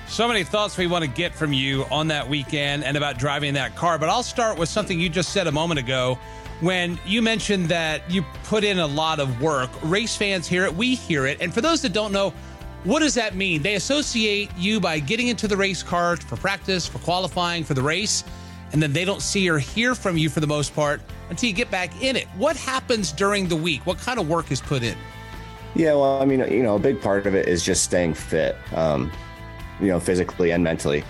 so 0.06 0.28
many 0.28 0.44
thoughts 0.44 0.78
we 0.78 0.86
want 0.86 1.04
to 1.04 1.10
get 1.10 1.34
from 1.34 1.52
you 1.52 1.84
on 1.90 2.06
that 2.06 2.28
weekend 2.28 2.84
and 2.84 2.96
about 2.96 3.18
driving 3.18 3.52
that 3.54 3.74
car 3.74 3.98
but 3.98 4.08
i'll 4.08 4.22
start 4.22 4.56
with 4.56 4.68
something 4.68 4.98
you 5.00 5.08
just 5.08 5.32
said 5.32 5.48
a 5.48 5.52
moment 5.52 5.80
ago 5.80 6.16
when 6.60 6.98
you 7.04 7.20
mentioned 7.20 7.66
that 7.66 8.08
you 8.10 8.22
put 8.44 8.64
in 8.64 8.78
a 8.78 8.86
lot 8.86 9.18
of 9.18 9.42
work 9.42 9.68
race 9.82 10.16
fans 10.16 10.46
hear 10.46 10.64
it 10.64 10.74
we 10.74 10.94
hear 10.94 11.26
it 11.26 11.38
and 11.40 11.52
for 11.52 11.60
those 11.60 11.82
that 11.82 11.92
don't 11.92 12.12
know 12.12 12.32
what 12.86 13.00
does 13.00 13.14
that 13.14 13.34
mean 13.34 13.62
they 13.62 13.74
associate 13.74 14.50
you 14.56 14.80
by 14.80 14.98
getting 14.98 15.28
into 15.28 15.46
the 15.46 15.56
race 15.56 15.82
car 15.82 16.16
for 16.16 16.36
practice 16.36 16.86
for 16.86 16.98
qualifying 17.00 17.62
for 17.62 17.74
the 17.74 17.82
race 17.82 18.24
and 18.72 18.82
then 18.82 18.92
they 18.92 19.04
don't 19.04 19.22
see 19.22 19.48
or 19.48 19.58
hear 19.58 19.94
from 19.94 20.16
you 20.16 20.28
for 20.28 20.40
the 20.40 20.46
most 20.46 20.74
part 20.74 21.00
until 21.30 21.48
you 21.48 21.54
get 21.54 21.70
back 21.70 22.02
in 22.02 22.16
it. 22.16 22.26
What 22.36 22.56
happens 22.56 23.12
during 23.12 23.48
the 23.48 23.56
week? 23.56 23.86
What 23.86 23.98
kind 23.98 24.18
of 24.18 24.28
work 24.28 24.50
is 24.50 24.60
put 24.60 24.82
in? 24.82 24.96
Yeah, 25.74 25.94
well, 25.94 26.20
I 26.22 26.24
mean, 26.24 26.40
you 26.50 26.62
know, 26.62 26.76
a 26.76 26.78
big 26.78 27.00
part 27.00 27.26
of 27.26 27.34
it 27.34 27.48
is 27.48 27.62
just 27.62 27.84
staying 27.84 28.14
fit, 28.14 28.56
um, 28.74 29.12
you 29.80 29.88
know, 29.88 30.00
physically 30.00 30.52
and 30.52 30.64
mentally. 30.64 31.04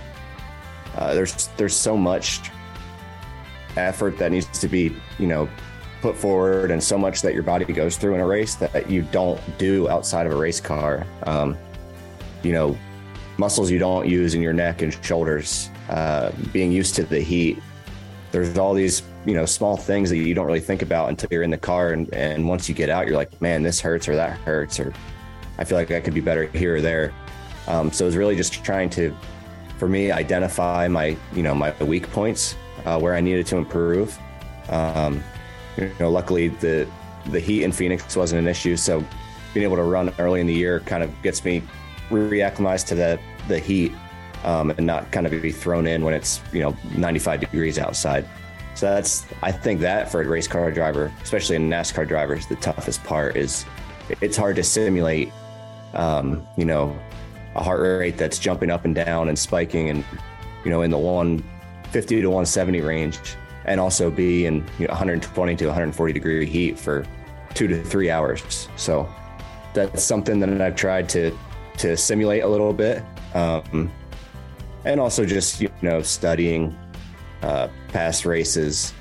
Uh, 0.96 1.14
there's 1.14 1.48
there's 1.56 1.76
so 1.76 1.96
much 1.96 2.40
effort 3.76 4.18
that 4.18 4.32
needs 4.32 4.46
to 4.58 4.66
be, 4.66 4.96
you 5.18 5.26
know, 5.26 5.48
put 6.00 6.16
forward, 6.16 6.70
and 6.70 6.82
so 6.82 6.98
much 6.98 7.22
that 7.22 7.32
your 7.32 7.42
body 7.42 7.64
goes 7.64 7.96
through 7.96 8.14
in 8.14 8.20
a 8.20 8.26
race 8.26 8.54
that 8.56 8.90
you 8.90 9.02
don't 9.02 9.40
do 9.58 9.88
outside 9.88 10.26
of 10.26 10.32
a 10.32 10.36
race 10.36 10.60
car. 10.60 11.06
Um, 11.24 11.56
you 12.46 12.52
know, 12.52 12.78
muscles 13.38 13.70
you 13.70 13.78
don't 13.78 14.08
use 14.08 14.34
in 14.34 14.40
your 14.40 14.52
neck 14.52 14.80
and 14.82 14.96
shoulders, 15.04 15.68
uh, 15.90 16.30
being 16.52 16.70
used 16.70 16.94
to 16.94 17.02
the 17.02 17.20
heat. 17.20 17.58
There's 18.30 18.56
all 18.56 18.72
these, 18.72 19.02
you 19.24 19.34
know, 19.34 19.46
small 19.46 19.76
things 19.76 20.10
that 20.10 20.16
you 20.16 20.32
don't 20.32 20.46
really 20.46 20.60
think 20.60 20.82
about 20.82 21.08
until 21.08 21.28
you're 21.32 21.42
in 21.42 21.50
the 21.50 21.58
car. 21.58 21.90
And, 21.90 22.12
and 22.14 22.48
once 22.48 22.68
you 22.68 22.74
get 22.74 22.88
out, 22.88 23.06
you're 23.06 23.16
like, 23.16 23.40
man, 23.40 23.62
this 23.62 23.80
hurts 23.80 24.08
or 24.08 24.14
that 24.16 24.38
hurts, 24.38 24.78
or 24.78 24.92
I 25.58 25.64
feel 25.64 25.76
like 25.76 25.90
I 25.90 26.00
could 26.00 26.14
be 26.14 26.20
better 26.20 26.44
here 26.46 26.76
or 26.76 26.80
there. 26.80 27.12
Um, 27.66 27.90
so 27.90 28.06
it's 28.06 28.16
really 28.16 28.36
just 28.36 28.64
trying 28.64 28.90
to, 28.90 29.14
for 29.78 29.88
me, 29.88 30.12
identify 30.12 30.86
my, 30.86 31.16
you 31.34 31.42
know, 31.42 31.54
my 31.54 31.72
weak 31.82 32.08
points 32.12 32.54
uh, 32.84 32.98
where 33.00 33.14
I 33.14 33.20
needed 33.20 33.46
to 33.46 33.56
improve. 33.56 34.16
Um, 34.68 35.22
you 35.76 35.90
know, 36.00 36.10
luckily 36.10 36.48
the 36.48 36.86
the 37.30 37.40
heat 37.40 37.64
in 37.64 37.72
Phoenix 37.72 38.14
wasn't 38.14 38.40
an 38.40 38.46
issue, 38.46 38.76
so 38.76 39.04
being 39.52 39.64
able 39.64 39.76
to 39.76 39.82
run 39.82 40.12
early 40.20 40.40
in 40.40 40.46
the 40.46 40.54
year 40.54 40.78
kind 40.80 41.02
of 41.02 41.10
gets 41.22 41.44
me 41.44 41.62
reacclimate 42.10 42.86
to 42.86 42.94
the 42.94 43.20
the 43.48 43.58
heat 43.58 43.92
um, 44.44 44.70
and 44.70 44.86
not 44.86 45.10
kind 45.10 45.26
of 45.26 45.32
be 45.42 45.52
thrown 45.52 45.86
in 45.86 46.04
when 46.04 46.14
it's 46.14 46.40
you 46.52 46.62
know 46.62 46.76
95 46.96 47.40
degrees 47.40 47.78
outside. 47.78 48.26
So 48.74 48.86
that's 48.86 49.26
I 49.42 49.52
think 49.52 49.80
that 49.80 50.10
for 50.10 50.20
a 50.20 50.28
race 50.28 50.46
car 50.46 50.70
driver, 50.70 51.12
especially 51.22 51.56
a 51.56 51.58
NASCAR 51.58 52.06
driver, 52.06 52.34
is 52.34 52.46
the 52.46 52.56
toughest 52.56 53.02
part. 53.04 53.36
Is 53.36 53.64
it's 54.20 54.36
hard 54.36 54.56
to 54.56 54.62
simulate, 54.62 55.32
um, 55.94 56.46
you 56.56 56.64
know, 56.64 56.96
a 57.54 57.62
heart 57.62 57.80
rate 57.80 58.18
that's 58.18 58.38
jumping 58.38 58.70
up 58.70 58.84
and 58.84 58.94
down 58.94 59.28
and 59.28 59.38
spiking, 59.38 59.88
and 59.88 60.04
you 60.64 60.70
know 60.70 60.82
in 60.82 60.90
the 60.90 60.98
150 60.98 62.20
to 62.20 62.26
170 62.28 62.82
range, 62.82 63.18
and 63.64 63.80
also 63.80 64.10
be 64.10 64.46
in 64.46 64.56
you 64.78 64.86
know, 64.86 64.92
120 64.92 65.56
to 65.56 65.66
140 65.66 66.12
degree 66.12 66.46
heat 66.46 66.78
for 66.78 67.06
two 67.54 67.66
to 67.66 67.82
three 67.82 68.10
hours. 68.10 68.68
So 68.76 69.08
that's 69.72 70.04
something 70.04 70.38
that 70.40 70.60
I've 70.60 70.76
tried 70.76 71.08
to 71.10 71.36
to 71.78 71.96
simulate 71.96 72.42
a 72.42 72.48
little 72.48 72.72
bit. 72.72 73.02
Um, 73.34 73.90
and 74.84 75.00
also 75.00 75.24
just, 75.26 75.60
you 75.60 75.70
know, 75.82 76.02
studying 76.02 76.76
uh, 77.42 77.68
past 77.88 78.24
races 78.24 78.94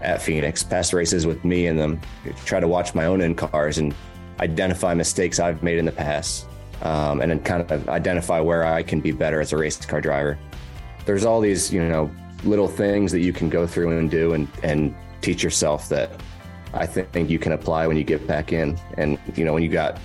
at 0.00 0.22
Phoenix, 0.22 0.62
past 0.62 0.92
races 0.92 1.26
with 1.26 1.44
me 1.44 1.66
in 1.66 1.76
them, 1.76 2.00
try 2.46 2.58
to 2.58 2.68
watch 2.68 2.94
my 2.94 3.04
own 3.04 3.20
in 3.20 3.34
cars 3.34 3.78
and 3.78 3.94
identify 4.40 4.94
mistakes 4.94 5.38
I've 5.38 5.62
made 5.62 5.78
in 5.78 5.84
the 5.84 5.92
past. 5.92 6.46
Um, 6.82 7.20
and 7.20 7.30
then 7.30 7.40
kind 7.40 7.60
of 7.60 7.88
identify 7.90 8.40
where 8.40 8.64
I 8.64 8.82
can 8.82 9.00
be 9.00 9.12
better 9.12 9.42
as 9.42 9.52
a 9.52 9.56
race 9.58 9.76
car 9.84 10.00
driver. 10.00 10.38
There's 11.04 11.26
all 11.26 11.42
these, 11.42 11.70
you 11.70 11.86
know, 11.86 12.10
little 12.42 12.68
things 12.68 13.12
that 13.12 13.20
you 13.20 13.34
can 13.34 13.50
go 13.50 13.66
through 13.66 13.98
and 13.98 14.10
do 14.10 14.32
and, 14.32 14.48
and 14.62 14.94
teach 15.20 15.42
yourself 15.42 15.90
that 15.90 16.10
I 16.72 16.86
think 16.86 17.28
you 17.28 17.38
can 17.38 17.52
apply 17.52 17.86
when 17.86 17.98
you 17.98 18.04
get 18.04 18.26
back 18.26 18.54
in. 18.54 18.78
And, 18.96 19.18
you 19.34 19.44
know, 19.44 19.52
when 19.52 19.62
you 19.62 19.68
got 19.68 19.98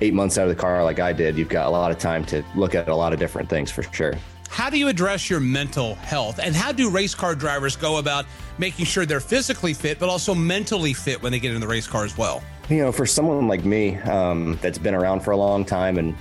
eight 0.00 0.14
months 0.14 0.38
out 0.38 0.48
of 0.48 0.56
the 0.56 0.60
car 0.60 0.82
like 0.84 1.00
I 1.00 1.12
did, 1.12 1.36
you've 1.36 1.48
got 1.48 1.66
a 1.66 1.70
lot 1.70 1.90
of 1.90 1.98
time 1.98 2.24
to 2.26 2.44
look 2.54 2.74
at 2.74 2.88
a 2.88 2.94
lot 2.94 3.12
of 3.12 3.18
different 3.18 3.48
things 3.48 3.70
for 3.70 3.82
sure. 3.82 4.14
How 4.48 4.70
do 4.70 4.78
you 4.78 4.86
address 4.86 5.28
your 5.28 5.40
mental 5.40 5.96
health? 5.96 6.38
And 6.38 6.54
how 6.54 6.70
do 6.70 6.88
race 6.88 7.14
car 7.14 7.34
drivers 7.34 7.74
go 7.74 7.96
about 7.96 8.24
making 8.56 8.84
sure 8.84 9.04
they're 9.04 9.18
physically 9.18 9.74
fit, 9.74 9.98
but 9.98 10.08
also 10.08 10.32
mentally 10.32 10.92
fit 10.92 11.20
when 11.22 11.32
they 11.32 11.40
get 11.40 11.54
in 11.54 11.60
the 11.60 11.66
race 11.66 11.88
car 11.88 12.04
as 12.04 12.16
well? 12.16 12.40
You 12.68 12.78
know, 12.78 12.92
for 12.92 13.04
someone 13.04 13.48
like 13.48 13.64
me 13.64 13.96
um, 14.02 14.56
that's 14.62 14.78
been 14.78 14.94
around 14.94 15.20
for 15.20 15.32
a 15.32 15.36
long 15.36 15.64
time 15.64 15.98
and 15.98 16.14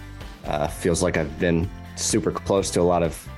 uh, 0.45 0.67
feels 0.67 1.03
like 1.03 1.15
I've 1.15 1.39
been 1.39 1.69
super 1.95 2.31
close 2.31 2.71
to 2.71 2.81
a 2.81 2.83
lot 2.83 3.03
of, 3.03 3.29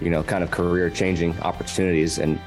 you 0.00 0.08
know, 0.08 0.22
kind 0.22 0.42
of 0.42 0.50
career 0.50 0.88
changing 0.88 1.38
opportunities 1.40 2.18
and, 2.18 2.40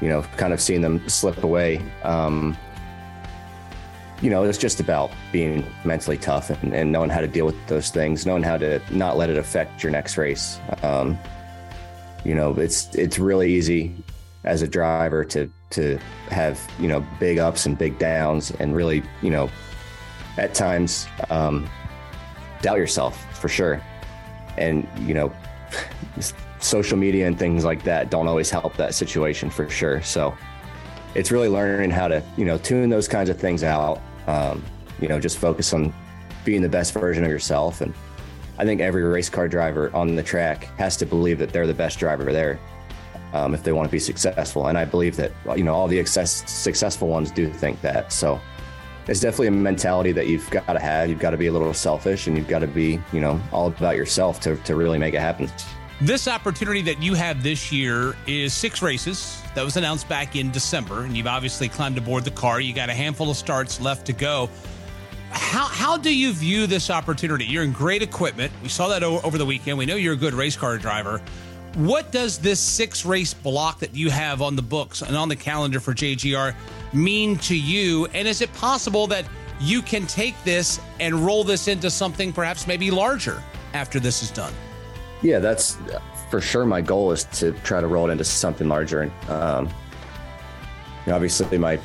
you 0.00 0.08
know, 0.08 0.22
kind 0.38 0.54
of 0.54 0.60
seeing 0.62 0.80
them 0.80 1.06
slip 1.08 1.44
away. 1.44 1.82
Um, 2.04 2.56
you 4.22 4.30
know, 4.30 4.44
it's 4.44 4.58
just 4.58 4.80
about 4.80 5.10
being 5.30 5.64
mentally 5.84 6.16
tough 6.16 6.50
and, 6.50 6.74
and, 6.74 6.90
knowing 6.90 7.10
how 7.10 7.20
to 7.20 7.28
deal 7.28 7.44
with 7.44 7.66
those 7.66 7.90
things, 7.90 8.24
knowing 8.24 8.42
how 8.42 8.56
to 8.56 8.80
not 8.90 9.16
let 9.16 9.28
it 9.28 9.36
affect 9.36 9.82
your 9.82 9.92
next 9.92 10.16
race. 10.16 10.58
Um, 10.82 11.18
you 12.24 12.34
know, 12.34 12.52
it's 12.54 12.94
it's 12.94 13.18
really 13.18 13.52
easy 13.52 13.94
as 14.44 14.62
a 14.62 14.68
driver 14.68 15.24
to 15.24 15.50
to 15.70 15.98
have 16.28 16.60
you 16.78 16.88
know 16.88 17.04
big 17.20 17.38
ups 17.38 17.66
and 17.66 17.76
big 17.76 17.98
downs, 17.98 18.50
and 18.52 18.74
really 18.74 19.02
you 19.22 19.30
know 19.30 19.50
at 20.38 20.54
times 20.54 21.06
um, 21.30 21.68
doubt 22.62 22.78
yourself 22.78 23.24
for 23.38 23.48
sure. 23.48 23.82
And 24.56 24.88
you 25.00 25.14
know, 25.14 25.32
social 26.60 26.96
media 26.96 27.26
and 27.26 27.38
things 27.38 27.64
like 27.64 27.84
that 27.84 28.10
don't 28.10 28.28
always 28.28 28.50
help 28.50 28.76
that 28.76 28.94
situation 28.94 29.50
for 29.50 29.68
sure. 29.68 30.02
So 30.02 30.34
it's 31.16 31.30
really 31.30 31.48
learning 31.48 31.90
how 31.90 32.06
to 32.08 32.22
you 32.36 32.44
know 32.44 32.58
tune 32.58 32.90
those 32.90 33.08
kinds 33.08 33.30
of 33.30 33.38
things 33.38 33.64
out 33.64 34.00
um, 34.26 34.62
you 35.00 35.08
know 35.08 35.18
just 35.18 35.38
focus 35.38 35.72
on 35.72 35.92
being 36.44 36.62
the 36.62 36.68
best 36.68 36.92
version 36.92 37.24
of 37.24 37.30
yourself. 37.30 37.80
And 37.80 37.92
i 38.58 38.64
think 38.64 38.80
every 38.80 39.02
race 39.02 39.28
car 39.28 39.48
driver 39.48 39.94
on 39.94 40.14
the 40.14 40.22
track 40.22 40.64
has 40.78 40.96
to 40.98 41.06
believe 41.06 41.38
that 41.38 41.52
they're 41.52 41.66
the 41.66 41.74
best 41.74 41.98
driver 41.98 42.32
there 42.32 42.58
um, 43.34 43.54
if 43.54 43.62
they 43.62 43.72
want 43.72 43.88
to 43.88 43.92
be 43.92 43.98
successful. 43.98 44.66
And 44.68 44.76
i 44.76 44.84
believe 44.84 45.16
that 45.16 45.32
you 45.56 45.64
know 45.64 45.74
all 45.74 45.88
the 45.88 45.96
success, 45.98 46.50
successful 46.50 47.08
ones 47.08 47.30
do 47.30 47.50
think 47.50 47.80
that. 47.80 48.12
So 48.12 48.38
it's 49.08 49.20
definitely 49.20 49.48
a 49.48 49.52
mentality 49.52 50.12
that 50.12 50.26
you've 50.26 50.50
got 50.50 50.72
to 50.72 50.80
have. 50.80 51.08
You've 51.08 51.20
got 51.20 51.30
to 51.30 51.36
be 51.36 51.46
a 51.46 51.52
little 51.52 51.72
selfish 51.72 52.26
and 52.26 52.36
you've 52.36 52.48
got 52.48 52.58
to 52.58 52.66
be 52.66 53.00
you 53.12 53.20
know 53.20 53.40
all 53.52 53.68
about 53.68 53.96
yourself 53.96 54.38
to, 54.40 54.56
to 54.56 54.76
really 54.76 54.98
make 54.98 55.14
it 55.14 55.20
happen. 55.20 55.50
This 56.02 56.28
opportunity 56.28 56.82
that 56.82 57.02
you 57.02 57.14
have 57.14 57.42
this 57.42 57.72
year 57.72 58.14
is 58.26 58.52
six 58.52 58.82
races 58.82 59.42
that 59.56 59.64
was 59.64 59.78
announced 59.78 60.06
back 60.06 60.36
in 60.36 60.50
December, 60.50 61.04
and 61.04 61.16
you've 61.16 61.26
obviously 61.26 61.66
climbed 61.66 61.96
aboard 61.96 62.24
the 62.24 62.30
car. 62.30 62.60
You 62.60 62.74
got 62.74 62.90
a 62.90 62.94
handful 62.94 63.30
of 63.30 63.38
starts 63.38 63.80
left 63.80 64.06
to 64.06 64.12
go. 64.12 64.50
How, 65.30 65.64
how 65.64 65.96
do 65.96 66.14
you 66.14 66.34
view 66.34 66.66
this 66.66 66.90
opportunity? 66.90 67.46
You're 67.46 67.64
in 67.64 67.72
great 67.72 68.02
equipment. 68.02 68.52
We 68.62 68.68
saw 68.68 68.88
that 68.88 69.02
over 69.02 69.38
the 69.38 69.46
weekend. 69.46 69.78
We 69.78 69.86
know 69.86 69.96
you're 69.96 70.12
a 70.12 70.16
good 70.16 70.34
race 70.34 70.56
car 70.56 70.76
driver. 70.76 71.22
What 71.74 72.12
does 72.12 72.36
this 72.36 72.60
six 72.60 73.06
race 73.06 73.32
block 73.32 73.78
that 73.78 73.94
you 73.94 74.10
have 74.10 74.42
on 74.42 74.56
the 74.56 74.62
books 74.62 75.00
and 75.00 75.16
on 75.16 75.30
the 75.30 75.36
calendar 75.36 75.80
for 75.80 75.94
JGR 75.94 76.54
mean 76.92 77.38
to 77.38 77.56
you? 77.56 78.06
And 78.12 78.28
is 78.28 78.42
it 78.42 78.52
possible 78.52 79.06
that 79.06 79.24
you 79.58 79.80
can 79.80 80.06
take 80.06 80.34
this 80.44 80.80
and 81.00 81.14
roll 81.14 81.44
this 81.44 81.66
into 81.66 81.88
something 81.88 82.30
perhaps 82.30 82.66
maybe 82.66 82.90
larger 82.90 83.42
after 83.72 84.00
this 84.00 84.22
is 84.22 84.30
done? 84.30 84.52
Yeah, 85.22 85.38
that's 85.38 85.78
for 86.30 86.40
sure. 86.40 86.64
My 86.64 86.80
goal 86.80 87.12
is 87.12 87.24
to 87.24 87.52
try 87.64 87.80
to 87.80 87.86
roll 87.86 88.08
it 88.08 88.12
into 88.12 88.24
something 88.24 88.68
larger. 88.68 89.02
And 89.02 89.30
um, 89.30 89.68
obviously, 91.06 91.58
my 91.58 91.78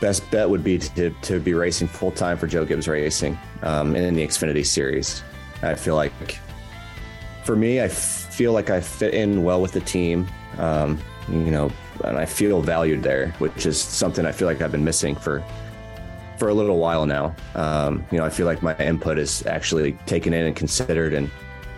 best 0.00 0.28
bet 0.30 0.48
would 0.48 0.64
be 0.64 0.78
to, 0.78 1.10
to 1.22 1.38
be 1.38 1.54
racing 1.54 1.88
full 1.88 2.10
time 2.10 2.36
for 2.36 2.46
Joe 2.46 2.64
Gibbs 2.64 2.88
Racing 2.88 3.38
um, 3.62 3.94
in 3.94 4.14
the 4.14 4.26
Xfinity 4.26 4.66
Series. 4.66 5.22
I 5.62 5.74
feel 5.74 5.94
like 5.94 6.40
for 7.44 7.56
me, 7.56 7.80
I 7.80 7.88
feel 7.88 8.52
like 8.52 8.70
I 8.70 8.80
fit 8.80 9.14
in 9.14 9.42
well 9.42 9.60
with 9.60 9.72
the 9.72 9.80
team. 9.80 10.28
Um, 10.58 11.00
you 11.28 11.52
know, 11.52 11.70
and 12.04 12.18
I 12.18 12.26
feel 12.26 12.60
valued 12.60 13.02
there, 13.02 13.28
which 13.38 13.64
is 13.64 13.80
something 13.80 14.26
I 14.26 14.32
feel 14.32 14.48
like 14.48 14.60
I've 14.60 14.72
been 14.72 14.84
missing 14.84 15.14
for 15.14 15.42
for 16.36 16.48
a 16.48 16.54
little 16.54 16.78
while 16.78 17.06
now. 17.06 17.34
Um, 17.54 18.04
you 18.10 18.18
know, 18.18 18.24
I 18.24 18.30
feel 18.30 18.46
like 18.46 18.62
my 18.62 18.76
input 18.78 19.18
is 19.18 19.46
actually 19.46 19.92
taken 20.06 20.32
in 20.32 20.46
and 20.46 20.56
considered 20.56 21.14
and 21.14 21.30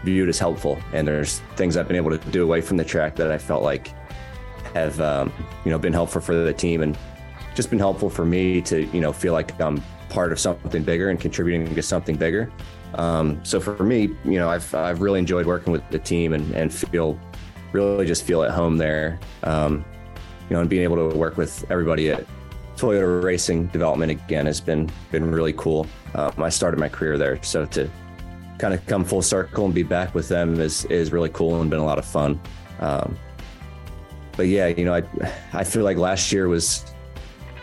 viewed 0.04 0.28
as 0.28 0.38
helpful. 0.38 0.78
And 0.92 1.08
there's 1.08 1.40
things 1.56 1.76
I've 1.76 1.88
been 1.88 1.96
able 1.96 2.16
to 2.16 2.30
do 2.30 2.44
away 2.44 2.61
from 2.61 2.76
the 2.76 2.84
track 2.84 3.16
that 3.16 3.30
I 3.30 3.38
felt 3.38 3.62
like 3.62 3.92
have 4.75 5.00
um, 5.00 5.32
you 5.64 5.70
know 5.70 5.78
been 5.78 5.92
helpful 5.92 6.20
for 6.20 6.34
the 6.34 6.52
team 6.52 6.82
and 6.82 6.99
just 7.54 7.70
been 7.70 7.78
helpful 7.78 8.11
for 8.11 8.25
me 8.25 8.61
to 8.62 8.84
you 8.87 9.00
know 9.00 9.12
feel 9.12 9.32
like 9.32 9.58
I'm 9.61 9.82
part 10.08 10.32
of 10.32 10.38
something 10.38 10.82
bigger 10.82 11.11
and 11.11 11.18
contributing 11.18 11.75
to 11.75 11.82
something 11.82 12.16
bigger. 12.16 12.50
Um, 12.94 13.44
so 13.44 13.58
for 13.61 13.82
me, 13.82 14.11
you 14.25 14.38
know, 14.38 14.49
I've 14.49 14.73
I've 14.75 15.00
really 15.00 15.18
enjoyed 15.18 15.46
working 15.46 15.73
with 15.73 15.88
the 15.90 15.99
team 15.99 16.32
and 16.32 16.54
and 16.54 16.73
feel 16.73 17.18
really 17.73 18.06
just 18.06 18.25
feel 18.25 18.42
at 18.42 18.50
home 18.50 18.76
there. 18.76 19.18
Um, 19.42 19.84
you 20.49 20.54
know, 20.54 20.61
and 20.61 20.70
being 20.70 20.82
able 20.82 21.11
to 21.11 21.16
work 21.16 21.37
with 21.37 21.64
everybody 21.70 22.11
at 22.11 22.25
Toyota 22.76 23.23
Racing 23.23 23.66
Development 23.68 24.11
again 24.11 24.46
has 24.46 24.61
been 24.61 24.90
been 25.11 25.30
really 25.30 25.54
cool. 25.54 25.87
Um, 26.14 26.32
I 26.38 26.49
started 26.49 26.78
my 26.78 26.88
career 26.88 27.18
there, 27.18 27.42
so 27.42 27.66
to 27.66 27.90
kind 28.58 28.75
of 28.75 28.84
come 28.87 29.04
full 29.04 29.23
circle 29.23 29.64
and 29.64 29.75
be 29.75 29.82
back 29.82 30.14
with 30.14 30.28
them 30.28 30.61
is 30.61 30.84
is 30.87 31.12
really 31.12 31.30
cool 31.30 31.61
and 31.61 31.70
been 31.70 31.80
a 31.80 31.84
lot 31.84 31.99
of 31.99 32.04
fun. 32.04 32.40
Um, 32.80 33.18
but 34.37 34.46
yeah, 34.46 34.68
you 34.68 34.84
know, 34.84 34.94
I 34.94 35.02
I 35.52 35.64
feel 35.64 35.84
like 35.84 35.96
last 35.96 36.32
year 36.32 36.49
was 36.49 36.84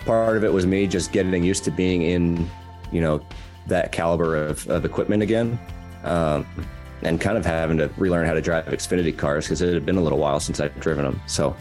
part 0.06 0.38
of 0.38 0.44
it 0.44 0.52
was 0.52 0.66
me 0.66 0.88
just 0.88 1.12
getting 1.12 1.44
used 1.44 1.64
to 1.66 1.72
being 1.72 2.02
in, 2.04 2.50
you 2.92 3.02
know, 3.02 3.24
that 3.68 3.92
caliber 3.92 4.36
of, 4.36 4.68
of 4.70 4.86
equipment 4.86 5.24
again. 5.24 5.60
Um, 6.04 6.46
and 7.04 7.20
kind 7.20 7.38
of 7.38 7.46
having 7.46 7.78
to 7.78 7.90
relearn 7.98 8.28
how 8.28 8.34
to 8.34 8.42
drive 8.42 8.66
Xfinity 8.66 9.16
cars 9.18 9.46
because 9.46 9.62
it 9.62 9.74
had 9.74 9.86
been 9.86 9.98
a 9.98 10.02
little 10.02 10.20
while 10.20 10.40
since 10.40 10.60
I'd 10.60 10.78
driven 10.80 11.04
them. 11.04 11.20
So 11.26 11.56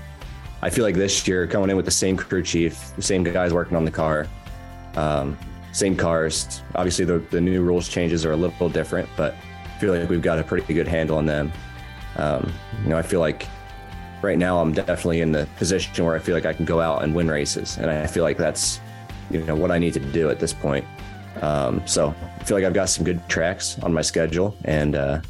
I 0.62 0.68
feel 0.68 0.84
like 0.84 0.94
this 0.94 1.26
year 1.26 1.46
coming 1.46 1.70
in 1.70 1.76
with 1.76 1.86
the 1.86 1.90
same 1.90 2.16
crew 2.16 2.42
chief, 2.42 2.94
the 2.96 3.02
same 3.02 3.22
guys 3.24 3.52
working 3.54 3.76
on 3.76 3.84
the 3.84 3.90
car, 3.90 4.26
um, 4.96 5.38
same 5.72 5.96
cars. 5.96 6.62
Obviously, 6.74 7.04
the, 7.04 7.18
the 7.30 7.40
new 7.40 7.62
rules 7.62 7.88
changes 7.88 8.24
are 8.24 8.32
a 8.32 8.36
little 8.36 8.68
different, 8.68 9.08
but 9.16 9.34
I 9.64 9.78
feel 9.78 9.94
like 9.94 10.08
we've 10.08 10.22
got 10.22 10.38
a 10.38 10.44
pretty 10.44 10.74
good 10.74 10.88
handle 10.88 11.16
on 11.18 11.26
them. 11.26 11.52
Um, 12.16 12.52
you 12.82 12.90
know, 12.90 12.98
I 12.98 13.02
feel 13.02 13.20
like 13.20 13.46
right 14.22 14.38
now 14.38 14.60
I'm 14.60 14.72
definitely 14.72 15.20
in 15.20 15.32
the 15.32 15.48
position 15.56 16.04
where 16.04 16.14
I 16.14 16.18
feel 16.18 16.34
like 16.34 16.46
I 16.46 16.52
can 16.52 16.64
go 16.64 16.80
out 16.80 17.02
and 17.02 17.14
win 17.14 17.28
races, 17.28 17.78
and 17.78 17.90
I 17.90 18.06
feel 18.06 18.24
like 18.24 18.36
that's 18.36 18.80
you 19.30 19.42
know 19.44 19.54
what 19.54 19.70
I 19.70 19.78
need 19.78 19.94
to 19.94 20.00
do 20.00 20.30
at 20.30 20.40
this 20.40 20.52
point. 20.52 20.84
Um, 21.40 21.86
so 21.86 22.14
I 22.38 22.44
feel 22.44 22.56
like 22.56 22.64
I've 22.64 22.74
got 22.74 22.88
some 22.88 23.04
good 23.04 23.26
tracks 23.28 23.78
on 23.80 23.92
my 23.92 24.02
schedule, 24.02 24.56
and 24.64 24.96
uh, 24.96 25.20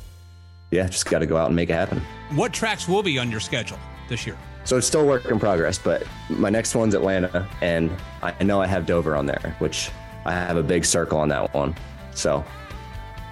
yeah, 0.71 0.87
just 0.89 1.07
got 1.07 1.21
to 1.21 1.27
go 1.27 1.37
out 1.37 1.47
and 1.47 1.57
make 1.57 1.71
it 1.71 1.75
happen. 1.75 2.01
What 2.35 2.53
tracks 2.53 2.89
will 2.89 3.03
be 3.03 3.19
on 3.19 3.31
your 3.31 3.41
schedule 3.41 3.79
this 4.09 4.27
year? 4.27 4.37
So 4.65 4.77
it's 4.77 4.87
still 4.87 5.07
work 5.07 5.25
in 5.27 5.39
progress, 5.39 5.79
but 5.79 6.07
my 6.29 6.51
next 6.51 6.75
one's 6.75 6.95
Atlanta, 6.95 7.49
and 7.61 7.91
I 8.23 8.43
know 8.43 8.61
I 8.61 8.67
have 8.67 8.87
Dover 8.87 9.17
on 9.17 9.27
there, 9.27 9.57
which 9.59 9.91
I 10.25 10.33
have 10.33 10.57
a 10.57 10.63
big 10.63 10.85
circle 10.85 11.19
on 11.19 11.29
that 11.29 11.53
one. 11.55 11.75
So 12.15 12.45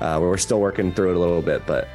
uh, 0.01 0.19
we're 0.21 0.37
still 0.37 0.61
working 0.61 0.93
through 0.93 1.11
it 1.11 1.17
a 1.17 1.19
little 1.19 1.43
bit, 1.43 1.67
but 1.67 1.89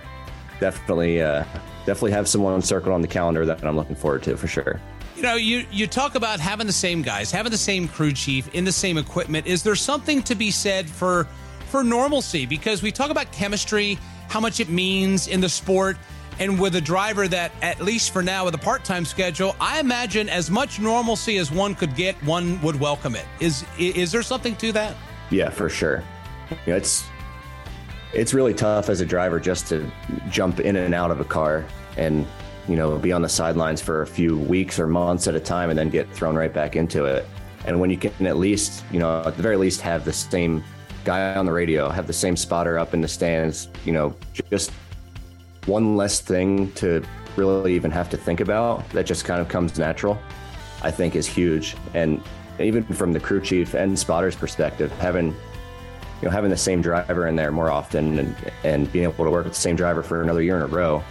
definitely, 0.59 1.21
uh, 1.21 1.43
definitely 1.85 2.11
have 2.11 2.27
someone 2.27 2.61
circled 2.61 2.93
on 2.93 3.01
the 3.01 3.07
calendar 3.07 3.45
that 3.45 3.63
I'm 3.63 3.75
looking 3.75 3.95
forward 3.95 4.23
to 4.23 4.37
for 4.37 4.47
sure. 4.47 4.79
You 5.15 5.23
know, 5.23 5.35
you 5.35 5.65
you 5.71 5.87
talk 5.87 6.15
about 6.15 6.39
having 6.39 6.67
the 6.67 6.73
same 6.73 7.01
guys, 7.01 7.31
having 7.31 7.51
the 7.51 7.57
same 7.57 7.87
crew 7.87 8.11
chief 8.13 8.53
in 8.53 8.65
the 8.65 8.71
same 8.71 8.97
equipment. 8.97 9.45
Is 9.45 9.63
there 9.63 9.75
something 9.75 10.23
to 10.23 10.35
be 10.35 10.51
said 10.51 10.89
for 10.89 11.27
for 11.69 11.83
normalcy? 11.83 12.45
Because 12.45 12.81
we 12.81 12.91
talk 12.91 13.11
about 13.11 13.31
chemistry, 13.31 13.97
how 14.27 14.39
much 14.39 14.59
it 14.59 14.69
means 14.69 15.27
in 15.27 15.39
the 15.39 15.49
sport, 15.49 15.97
and 16.39 16.59
with 16.59 16.75
a 16.75 16.81
driver 16.81 17.27
that, 17.27 17.51
at 17.61 17.81
least 17.81 18.11
for 18.11 18.23
now, 18.23 18.45
with 18.45 18.55
a 18.55 18.59
part 18.59 18.83
time 18.83 19.05
schedule, 19.05 19.55
I 19.59 19.79
imagine 19.79 20.29
as 20.29 20.49
much 20.49 20.79
normalcy 20.79 21.37
as 21.37 21.51
one 21.51 21.75
could 21.75 21.95
get, 21.95 22.15
one 22.23 22.61
would 22.61 22.79
welcome 22.79 23.15
it. 23.15 23.25
Is 23.39 23.65
is 23.77 24.11
there 24.11 24.23
something 24.23 24.55
to 24.57 24.71
that? 24.73 24.95
Yeah, 25.29 25.49
for 25.49 25.69
sure. 25.69 26.03
You 26.49 26.73
know, 26.73 26.75
it's 26.75 27.05
it's 28.13 28.33
really 28.33 28.53
tough 28.53 28.89
as 28.89 29.01
a 29.01 29.05
driver 29.05 29.39
just 29.39 29.67
to 29.67 29.89
jump 30.29 30.59
in 30.59 30.75
and 30.75 30.93
out 30.93 31.11
of 31.11 31.19
a 31.19 31.25
car 31.25 31.65
and 31.97 32.25
you 32.67 32.75
know 32.75 32.97
be 32.97 33.11
on 33.11 33.21
the 33.21 33.29
sidelines 33.29 33.81
for 33.81 34.03
a 34.03 34.07
few 34.07 34.37
weeks 34.37 34.79
or 34.79 34.87
months 34.87 35.27
at 35.27 35.35
a 35.35 35.39
time 35.39 35.69
and 35.69 35.77
then 35.77 35.89
get 35.89 36.09
thrown 36.11 36.35
right 36.35 36.53
back 36.53 36.75
into 36.75 37.05
it 37.05 37.25
and 37.65 37.79
when 37.79 37.89
you 37.89 37.97
can 37.97 38.27
at 38.27 38.37
least 38.37 38.83
you 38.91 38.99
know 38.99 39.21
at 39.25 39.35
the 39.35 39.43
very 39.43 39.57
least 39.57 39.81
have 39.81 40.05
the 40.05 40.13
same 40.13 40.63
guy 41.03 41.35
on 41.35 41.45
the 41.45 41.51
radio 41.51 41.89
have 41.89 42.07
the 42.07 42.13
same 42.13 42.37
spotter 42.37 42.77
up 42.77 42.93
in 42.93 43.01
the 43.01 43.07
stands 43.07 43.67
you 43.83 43.91
know 43.91 44.15
just 44.49 44.71
one 45.65 45.95
less 45.95 46.19
thing 46.19 46.71
to 46.73 47.03
really 47.35 47.73
even 47.73 47.91
have 47.91 48.09
to 48.09 48.17
think 48.17 48.39
about 48.39 48.87
that 48.89 49.05
just 49.05 49.25
kind 49.25 49.41
of 49.41 49.47
comes 49.47 49.79
natural 49.79 50.19
i 50.83 50.91
think 50.91 51.15
is 51.15 51.25
huge 51.25 51.75
and 51.93 52.21
even 52.59 52.83
from 52.83 53.11
the 53.13 53.19
crew 53.19 53.41
chief 53.41 53.73
and 53.73 53.97
spotters 53.97 54.35
perspective 54.35 54.91
having 54.99 55.27
you 55.27 56.25
know 56.27 56.29
having 56.29 56.49
the 56.49 56.57
same 56.57 56.81
driver 56.81 57.27
in 57.27 57.35
there 57.35 57.51
more 57.51 57.71
often 57.71 58.19
and 58.19 58.35
and 58.63 58.91
being 58.91 59.03
able 59.03 59.25
to 59.25 59.31
work 59.31 59.45
with 59.45 59.53
the 59.53 59.59
same 59.59 59.75
driver 59.75 60.03
for 60.03 60.21
another 60.21 60.41
year 60.41 60.57
in 60.57 60.61
a 60.61 60.67
row 60.67 61.03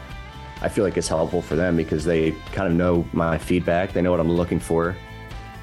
I 0.63 0.69
feel 0.69 0.85
like 0.85 0.97
it's 0.97 1.09
helpful 1.09 1.43
for 1.43 1.57
them 1.57 1.77
because 1.77 2.05
they 2.05 2.31
kind 2.53 2.69
of 2.69 2.75
know 2.75 3.05
my 3.13 3.37
feedback. 3.37 3.93
They 3.93 4.01
know 4.01 4.13
what 4.13 4.21
I'm 4.21 4.31
looking 4.31 4.61
for. 4.61 4.97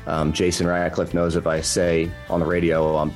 Um, 0.08 0.34
Jason 0.34 0.68
Ratcliffe 0.68 1.14
knows 1.14 1.38
if 1.38 1.48
I 1.48 1.62
say 1.62 2.12
on 2.30 2.42
the 2.42 2.46
radio 2.46 2.98
I'm 2.98 3.14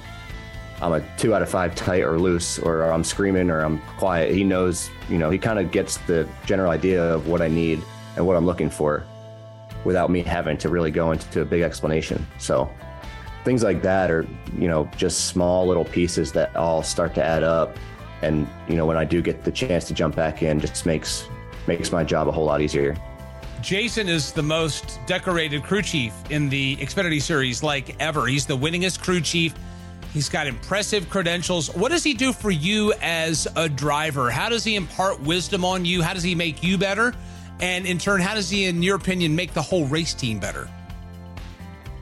I'm 0.83 0.91
a 0.91 1.17
two 1.17 1.33
out 1.33 1.41
of 1.41 1.49
five 1.49 1.75
tight 1.75 2.03
or 2.03 2.19
loose, 2.19 2.59
or 2.59 2.83
I'm 2.91 3.05
screaming 3.05 3.49
or 3.49 3.61
I'm 3.61 3.79
quiet. 3.97 4.35
He 4.35 4.43
knows, 4.43 4.89
you 5.09 5.17
know, 5.17 5.29
he 5.29 5.37
kind 5.37 5.57
of 5.57 5.71
gets 5.71 5.95
the 5.99 6.27
general 6.45 6.71
idea 6.71 7.01
of 7.01 7.27
what 7.29 7.41
I 7.41 7.47
need 7.47 7.81
and 8.17 8.27
what 8.27 8.35
I'm 8.35 8.45
looking 8.45 8.69
for 8.69 9.05
without 9.85 10.09
me 10.09 10.23
having 10.23 10.57
to 10.57 10.67
really 10.67 10.91
go 10.91 11.11
into 11.11 11.39
a 11.39 11.45
big 11.45 11.61
explanation. 11.61 12.27
So 12.37 12.69
things 13.45 13.63
like 13.63 13.81
that 13.83 14.11
are, 14.11 14.27
you 14.57 14.67
know, 14.67 14.89
just 14.97 15.27
small 15.27 15.65
little 15.65 15.85
pieces 15.85 16.33
that 16.33 16.53
all 16.53 16.83
start 16.83 17.15
to 17.15 17.23
add 17.23 17.43
up. 17.43 17.77
And, 18.21 18.45
you 18.67 18.75
know, 18.75 18.85
when 18.85 18.97
I 18.97 19.05
do 19.05 19.21
get 19.21 19.45
the 19.45 19.51
chance 19.51 19.85
to 19.85 19.93
jump 19.93 20.17
back 20.17 20.43
in, 20.43 20.59
just 20.59 20.85
makes 20.85 21.29
makes 21.65 21.93
my 21.93 22.03
job 22.03 22.27
a 22.27 22.31
whole 22.31 22.45
lot 22.45 22.61
easier. 22.61 22.97
Jason 23.61 24.09
is 24.09 24.33
the 24.33 24.43
most 24.43 24.99
decorated 25.07 25.63
crew 25.63 25.81
chief 25.81 26.13
in 26.29 26.49
the 26.49 26.75
Xfinity 26.75 27.21
series 27.21 27.63
like 27.63 27.95
ever. 28.01 28.27
He's 28.27 28.45
the 28.45 28.57
winningest 28.57 29.01
crew 29.01 29.21
chief. 29.21 29.53
He's 30.13 30.29
got 30.29 30.45
impressive 30.45 31.09
credentials. 31.09 31.73
What 31.75 31.91
does 31.91 32.03
he 32.03 32.13
do 32.13 32.33
for 32.33 32.51
you 32.51 32.93
as 33.01 33.47
a 33.55 33.67
driver? 33.67 34.29
How 34.29 34.47
does 34.47 34.63
he 34.63 34.75
impart 34.75 35.19
wisdom 35.21 35.65
on 35.65 35.85
you? 35.85 36.03
How 36.03 36.13
does 36.13 36.21
he 36.21 36.35
make 36.35 36.61
you 36.61 36.77
better? 36.77 37.15
And 37.59 37.87
in 37.87 37.97
turn, 37.97 38.21
how 38.21 38.35
does 38.35 38.47
he, 38.47 38.65
in 38.65 38.83
your 38.83 38.95
opinion, 38.95 39.35
make 39.35 39.53
the 39.53 39.61
whole 39.61 39.85
race 39.85 40.13
team 40.13 40.39
better? 40.39 40.69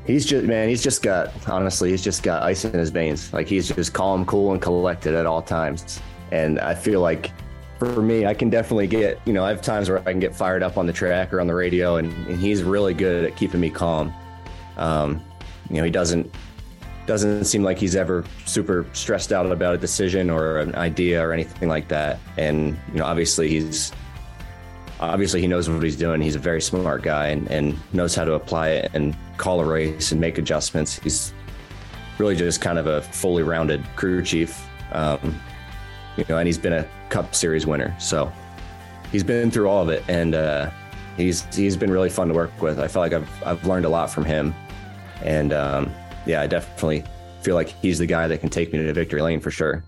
He's 0.05 0.25
just 0.25 0.45
man. 0.45 0.67
He's 0.67 0.83
just 0.83 1.03
got 1.03 1.31
honestly. 1.47 1.91
He's 1.91 2.03
just 2.03 2.21
got 2.21 2.43
ice 2.43 2.65
in 2.65 2.73
his 2.73 2.89
veins. 2.89 3.31
Like 3.31 3.47
he's 3.47 3.69
just 3.69 3.93
calm, 3.93 4.25
cool, 4.25 4.51
and 4.51 4.61
collected 4.61 5.15
at 5.15 5.25
all 5.25 5.41
times. 5.41 6.01
And 6.31 6.59
I 6.59 6.75
feel 6.75 6.99
like 6.99 7.31
for 7.79 8.01
me, 8.01 8.25
I 8.25 8.33
can 8.33 8.49
definitely 8.49 8.87
get, 8.87 9.19
you 9.25 9.33
know, 9.33 9.45
I 9.45 9.49
have 9.49 9.61
times 9.61 9.89
where 9.89 9.99
I 9.99 10.11
can 10.11 10.19
get 10.19 10.35
fired 10.35 10.63
up 10.63 10.77
on 10.77 10.85
the 10.85 10.93
track 10.93 11.33
or 11.33 11.39
on 11.39 11.47
the 11.47 11.55
radio, 11.55 11.95
and, 11.95 12.11
and 12.27 12.39
he's 12.39 12.61
really 12.61 12.93
good 12.93 13.23
at 13.23 13.35
keeping 13.37 13.59
me 13.59 13.69
calm. 13.69 14.13
Um, 14.77 15.21
you 15.69 15.77
know, 15.77 15.83
he 15.83 15.91
doesn't 15.91 16.31
doesn't 17.05 17.45
seem 17.45 17.63
like 17.63 17.77
he's 17.77 17.95
ever 17.95 18.23
super 18.45 18.85
stressed 18.93 19.31
out 19.31 19.45
about 19.51 19.75
a 19.75 19.77
decision 19.77 20.29
or 20.29 20.59
an 20.59 20.75
idea 20.75 21.25
or 21.25 21.33
anything 21.33 21.67
like 21.67 21.87
that. 21.89 22.19
And 22.37 22.77
you 22.93 22.99
know, 22.99 23.05
obviously 23.05 23.49
he's 23.49 23.91
obviously 24.99 25.41
he 25.41 25.47
knows 25.47 25.69
what 25.69 25.81
he's 25.83 25.95
doing. 25.95 26.21
He's 26.21 26.35
a 26.35 26.39
very 26.39 26.61
smart 26.61 27.01
guy 27.01 27.27
and, 27.27 27.49
and 27.49 27.77
knows 27.93 28.15
how 28.15 28.23
to 28.23 28.33
apply 28.33 28.69
it 28.69 28.91
and 28.93 29.15
call 29.37 29.59
a 29.59 29.65
race 29.65 30.11
and 30.11 30.21
make 30.21 30.37
adjustments. 30.37 30.99
He's 30.99 31.33
really 32.17 32.35
just 32.35 32.61
kind 32.61 32.77
of 32.77 32.87
a 32.87 33.01
fully 33.01 33.43
rounded 33.43 33.83
crew 33.95 34.23
chief. 34.23 34.63
Um, 34.91 35.39
you 36.17 36.25
know, 36.29 36.37
and 36.37 36.47
he's 36.47 36.57
been 36.57 36.73
a 36.73 36.87
Cup 37.09 37.33
Series 37.33 37.65
winner, 37.65 37.95
so 37.99 38.31
he's 39.11 39.23
been 39.23 39.49
through 39.49 39.69
all 39.69 39.81
of 39.81 39.89
it, 39.89 40.03
and 40.07 40.35
uh, 40.35 40.69
he's 41.17 41.43
he's 41.55 41.77
been 41.77 41.89
really 41.89 42.09
fun 42.09 42.27
to 42.27 42.33
work 42.33 42.61
with. 42.61 42.79
I 42.79 42.87
feel 42.87 43.01
like 43.01 43.13
I've 43.13 43.43
I've 43.43 43.65
learned 43.65 43.85
a 43.85 43.89
lot 43.89 44.09
from 44.09 44.25
him, 44.25 44.53
and 45.23 45.53
um, 45.53 45.91
yeah, 46.25 46.41
I 46.41 46.47
definitely 46.47 47.03
feel 47.41 47.55
like 47.55 47.69
he's 47.69 47.99
the 47.99 48.05
guy 48.05 48.27
that 48.27 48.39
can 48.39 48.49
take 48.49 48.71
me 48.71 48.79
to 48.79 48.93
victory 48.93 49.21
lane 49.21 49.39
for 49.39 49.51
sure. 49.51 49.83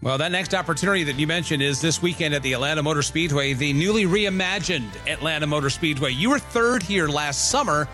Well, 0.00 0.18
that 0.18 0.30
next 0.30 0.54
opportunity 0.54 1.02
that 1.04 1.18
you 1.18 1.26
mentioned 1.26 1.60
is 1.60 1.80
this 1.80 2.00
weekend 2.00 2.32
at 2.32 2.42
the 2.42 2.52
Atlanta 2.52 2.82
Motor 2.82 3.02
Speedway, 3.02 3.52
the 3.52 3.72
newly 3.72 4.04
reimagined 4.04 4.90
Atlanta 5.08 5.46
Motor 5.46 5.70
Speedway. 5.70 6.12
You 6.12 6.30
were 6.30 6.38
third 6.38 6.84
here 6.84 7.08
last 7.08 7.50
summer. 7.50 7.88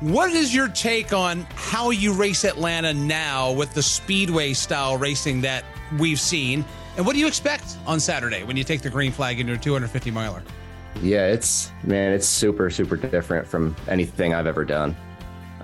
What 0.00 0.32
is 0.32 0.52
your 0.52 0.66
take 0.68 1.12
on 1.12 1.46
how 1.54 1.90
you 1.90 2.12
race 2.12 2.44
Atlanta 2.44 2.92
now 2.92 3.52
with 3.52 3.72
the 3.74 3.82
speedway 3.82 4.54
style 4.54 4.96
racing 4.96 5.40
that 5.42 5.64
we've 5.98 6.18
seen? 6.18 6.64
And 6.96 7.06
what 7.06 7.12
do 7.12 7.20
you 7.20 7.28
expect 7.28 7.76
on 7.86 8.00
Saturday 8.00 8.42
when 8.42 8.56
you 8.56 8.64
take 8.64 8.82
the 8.82 8.90
green 8.90 9.12
flag 9.12 9.38
in 9.38 9.46
your 9.46 9.56
250 9.56 10.10
miler? 10.10 10.42
Yeah, 11.00 11.26
it's 11.26 11.70
man, 11.84 12.12
it's 12.12 12.26
super 12.26 12.70
super 12.70 12.96
different 12.96 13.46
from 13.46 13.74
anything 13.88 14.34
I've 14.34 14.46
ever 14.46 14.64
done. 14.64 14.96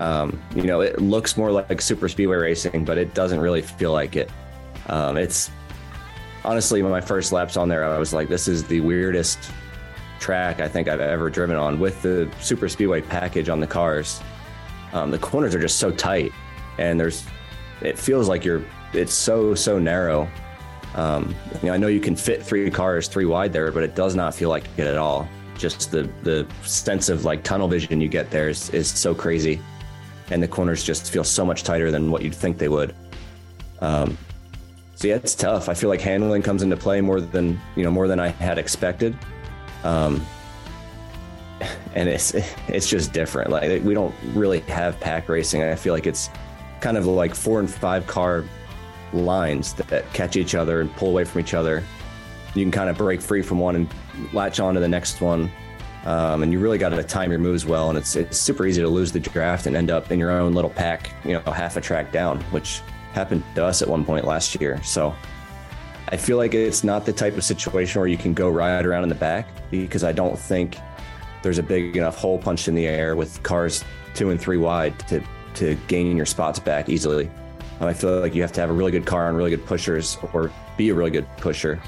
Um, 0.01 0.41
you 0.55 0.63
know, 0.63 0.81
it 0.81 0.99
looks 0.99 1.37
more 1.37 1.51
like 1.51 1.79
super 1.79 2.09
speedway 2.09 2.37
racing, 2.37 2.85
but 2.85 2.97
it 2.97 3.13
doesn't 3.13 3.39
really 3.39 3.61
feel 3.61 3.91
like 3.91 4.15
it. 4.15 4.31
Um, 4.87 5.15
it's 5.15 5.51
honestly 6.43 6.81
when 6.81 6.91
my 6.91 7.01
first 7.01 7.31
laps 7.31 7.55
on 7.55 7.69
there. 7.69 7.85
I 7.85 7.99
was 7.99 8.11
like, 8.11 8.27
this 8.27 8.47
is 8.47 8.63
the 8.63 8.81
weirdest 8.81 9.51
track 10.19 10.59
I 10.59 10.67
think 10.67 10.87
I've 10.87 11.01
ever 11.01 11.29
driven 11.29 11.55
on 11.55 11.79
with 11.79 12.01
the 12.01 12.31
super 12.39 12.67
speedway 12.67 13.01
package 13.01 13.47
on 13.47 13.59
the 13.59 13.67
cars. 13.67 14.19
Um, 14.91 15.11
the 15.11 15.19
corners 15.19 15.53
are 15.53 15.59
just 15.59 15.77
so 15.77 15.91
tight, 15.91 16.31
and 16.79 16.99
there's 16.99 17.23
it 17.81 17.97
feels 17.97 18.27
like 18.27 18.43
you're 18.43 18.63
it's 18.93 19.13
so 19.13 19.53
so 19.53 19.77
narrow. 19.77 20.27
Um, 20.95 21.35
you 21.61 21.67
know, 21.67 21.73
I 21.73 21.77
know 21.77 21.87
you 21.87 22.01
can 22.01 22.15
fit 22.15 22.41
three 22.43 22.69
cars 22.71 23.07
three 23.07 23.25
wide 23.25 23.53
there, 23.53 23.71
but 23.71 23.83
it 23.83 23.93
does 23.93 24.15
not 24.15 24.33
feel 24.33 24.49
like 24.49 24.65
it 24.77 24.87
at 24.87 24.97
all. 24.97 25.29
Just 25.59 25.91
the 25.91 26.09
the 26.23 26.47
sense 26.63 27.07
of 27.07 27.23
like 27.23 27.43
tunnel 27.43 27.67
vision 27.67 28.01
you 28.01 28.07
get 28.07 28.31
there 28.31 28.49
is 28.49 28.71
is 28.71 28.89
so 28.89 29.13
crazy, 29.13 29.61
and 30.31 30.41
the 30.41 30.47
corners 30.47 30.83
just 30.83 31.11
feel 31.11 31.23
so 31.23 31.45
much 31.45 31.63
tighter 31.63 31.91
than 31.91 32.09
what 32.09 32.23
you'd 32.23 32.35
think 32.35 32.57
they 32.57 32.69
would. 32.69 32.95
Um, 33.81 34.17
so 34.95 35.07
yeah, 35.07 35.15
it's 35.15 35.35
tough. 35.35 35.67
I 35.67 35.73
feel 35.73 35.89
like 35.89 36.01
handling 36.01 36.41
comes 36.41 36.63
into 36.63 36.77
play 36.77 37.01
more 37.01 37.19
than 37.19 37.59
you 37.75 37.83
know 37.83 37.91
more 37.91 38.07
than 38.07 38.19
I 38.19 38.29
had 38.29 38.57
expected. 38.57 39.17
Um, 39.83 40.25
and 41.95 42.07
it's 42.07 42.33
it's 42.67 42.89
just 42.89 43.13
different. 43.13 43.49
Like 43.49 43.83
we 43.83 43.93
don't 43.93 44.15
really 44.33 44.59
have 44.61 44.99
pack 44.99 45.29
racing. 45.29 45.63
I 45.63 45.75
feel 45.75 45.93
like 45.93 46.07
it's 46.07 46.29
kind 46.79 46.97
of 46.97 47.05
like 47.05 47.35
four 47.35 47.59
and 47.59 47.69
five 47.69 48.07
car 48.07 48.43
lines 49.13 49.73
that 49.73 50.11
catch 50.13 50.35
each 50.35 50.55
other 50.55 50.81
and 50.81 50.95
pull 50.95 51.09
away 51.09 51.23
from 51.23 51.41
each 51.41 51.53
other. 51.53 51.83
You 52.55 52.63
can 52.63 52.71
kind 52.71 52.89
of 52.89 52.97
break 52.97 53.21
free 53.21 53.41
from 53.41 53.59
one 53.59 53.75
and 53.75 53.89
latch 54.33 54.59
on 54.59 54.73
to 54.73 54.79
the 54.79 54.87
next 54.87 55.21
one. 55.21 55.51
Um, 56.05 56.41
and 56.41 56.51
you 56.51 56.59
really 56.59 56.77
got 56.77 56.89
to 56.89 57.03
time 57.03 57.29
your 57.29 57.39
moves 57.39 57.65
well. 57.65 57.89
And 57.89 57.97
it's 57.97 58.15
it's 58.15 58.37
super 58.37 58.65
easy 58.65 58.81
to 58.81 58.87
lose 58.87 59.11
the 59.11 59.19
draft 59.19 59.67
and 59.67 59.75
end 59.75 59.91
up 59.91 60.11
in 60.11 60.19
your 60.19 60.31
own 60.31 60.53
little 60.53 60.69
pack, 60.69 61.11
you 61.23 61.33
know, 61.33 61.51
half 61.51 61.77
a 61.77 61.81
track 61.81 62.11
down, 62.11 62.41
which 62.51 62.81
happened 63.13 63.43
to 63.55 63.65
us 63.65 63.81
at 63.81 63.87
one 63.87 64.03
point 64.03 64.25
last 64.25 64.59
year. 64.59 64.81
So 64.83 65.13
I 66.09 66.17
feel 66.17 66.37
like 66.37 66.53
it's 66.53 66.83
not 66.83 67.05
the 67.05 67.13
type 67.13 67.37
of 67.37 67.43
situation 67.43 67.99
where 67.99 68.07
you 68.07 68.17
can 68.17 68.33
go 68.33 68.49
ride 68.49 68.85
around 68.85 69.03
in 69.03 69.09
the 69.09 69.15
back 69.15 69.47
because 69.69 70.03
I 70.03 70.11
don't 70.11 70.37
think 70.37 70.77
there's 71.43 71.57
a 71.57 71.63
big 71.63 71.95
enough 71.97 72.17
hole 72.17 72.37
punched 72.37 72.67
in 72.67 72.75
the 72.75 72.87
air 72.87 73.15
with 73.15 73.41
cars 73.43 73.83
two 74.13 74.29
and 74.29 74.39
three 74.39 74.57
wide 74.57 74.97
to 75.07 75.23
to 75.53 75.75
gain 75.87 76.17
your 76.17 76.25
spots 76.25 76.59
back 76.59 76.89
easily. 76.89 77.29
Um, 77.79 77.87
I 77.87 77.93
feel 77.93 78.19
like 78.19 78.33
you 78.33 78.41
have 78.41 78.51
to 78.53 78.61
have 78.61 78.69
a 78.69 78.73
really 78.73 78.91
good 78.91 79.05
car 79.05 79.27
and 79.27 79.37
really 79.37 79.49
good 79.49 79.65
pushers, 79.65 80.17
or 80.33 80.51
be 80.77 80.89
a 80.89 80.93
really 80.93 81.11
good 81.11 81.27
pusher 81.37 81.81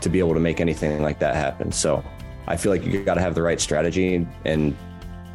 to 0.00 0.08
be 0.08 0.18
able 0.18 0.34
to 0.34 0.40
make 0.40 0.60
anything 0.60 1.02
like 1.02 1.18
that 1.20 1.34
happen. 1.34 1.72
So 1.72 2.04
I 2.46 2.56
feel 2.56 2.72
like 2.72 2.84
you 2.84 3.04
got 3.04 3.14
to 3.14 3.20
have 3.20 3.34
the 3.34 3.42
right 3.42 3.60
strategy 3.60 4.26
and 4.44 4.76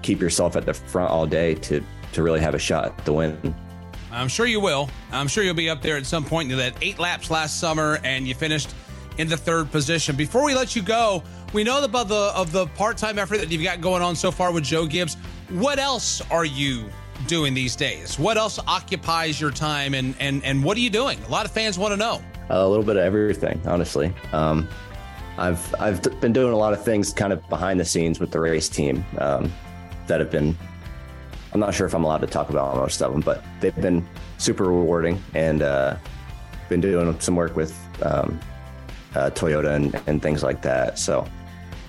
keep 0.02 0.20
yourself 0.22 0.56
at 0.56 0.66
the 0.66 0.74
front 0.74 1.10
all 1.12 1.26
day 1.26 1.56
to 1.56 1.84
to 2.14 2.24
really 2.24 2.40
have 2.40 2.56
a 2.56 2.60
shot 2.60 3.06
the 3.06 3.14
win. 3.14 3.56
I'm 4.12 4.28
sure 4.28 4.46
you 4.46 4.60
will. 4.60 4.90
I'm 5.12 5.28
sure 5.28 5.44
you'll 5.44 5.54
be 5.54 5.70
up 5.70 5.82
there 5.82 5.98
at 5.98 6.06
some 6.06 6.24
point. 6.24 6.50
You 6.50 6.56
did 6.56 6.76
eight 6.82 6.98
laps 6.98 7.30
last 7.30 7.60
summer, 7.60 8.00
and 8.04 8.28
you 8.28 8.34
finished 8.34 8.74
in 9.18 9.28
the 9.28 9.38
third 9.38 9.72
position. 9.72 10.16
Before 10.16 10.44
we 10.44 10.56
let 10.56 10.76
you 10.76 10.82
go, 10.82 11.24
we 11.54 11.64
know 11.64 11.84
about 11.84 12.08
the 12.08 12.32
of 12.36 12.52
the 12.52 12.68
part-time 12.68 13.20
effort 13.20 13.38
that 13.40 13.52
you've 13.52 13.64
got 13.64 13.82
going 13.82 14.02
on 14.02 14.16
so 14.16 14.32
far 14.32 14.52
with 14.52 14.64
Joe 14.64 14.86
Gibbs. 14.86 15.16
What 15.50 15.80
else 15.80 16.22
are 16.32 16.46
you 16.46 16.90
doing 17.28 17.54
these 17.54 17.76
days? 17.76 18.18
What 18.18 18.38
else 18.38 18.60
occupies 18.68 19.40
your 19.40 19.52
time, 19.52 19.94
and 19.94 20.16
and 20.20 20.44
and 20.44 20.64
what 20.64 20.78
are 20.78 20.82
you 20.82 20.90
doing? 20.90 21.22
A 21.24 21.30
lot 21.30 21.46
of 21.46 21.52
fans 21.52 21.78
want 21.78 21.92
to 21.92 21.98
know. 21.98 22.22
A 22.50 22.68
little 22.68 22.86
bit 22.86 22.96
of 22.96 23.04
everything, 23.04 23.62
honestly. 23.66 24.14
Um, 24.32 24.70
I've 25.38 25.76
I've 25.80 26.02
been 26.20 26.34
doing 26.34 26.54
a 26.54 26.58
lot 26.58 26.74
of 26.74 26.84
things 26.84 27.14
kind 27.14 27.32
of 27.32 27.48
behind 27.50 27.80
the 27.80 27.86
scenes 27.86 28.20
with 28.20 28.32
the 28.32 28.40
race 28.40 28.70
team 28.70 29.06
um, 29.20 29.52
that 30.08 30.20
have 30.20 30.32
been. 30.32 30.58
I'm 31.54 31.60
not 31.60 31.74
sure 31.74 31.88
if 31.88 31.94
I'm 31.94 32.04
allowed 32.04 32.22
to 32.22 32.28
talk 32.28 32.50
about 32.50 32.76
most 32.76 33.02
of 33.02 33.12
them, 33.12 33.22
but 33.22 33.44
they've 33.62 33.76
been 33.76 34.06
super 34.38 34.66
rewarding, 34.66 35.22
and 35.34 35.62
uh, 35.62 35.98
been 36.70 36.82
doing 36.82 37.20
some 37.20 37.36
work 37.36 37.56
with 37.56 37.78
um, 38.04 38.40
uh, 39.16 39.30
Toyota 39.30 39.76
and, 39.76 40.02
and 40.08 40.22
things 40.22 40.44
like 40.44 40.62
that. 40.64 41.00
So 41.00 41.28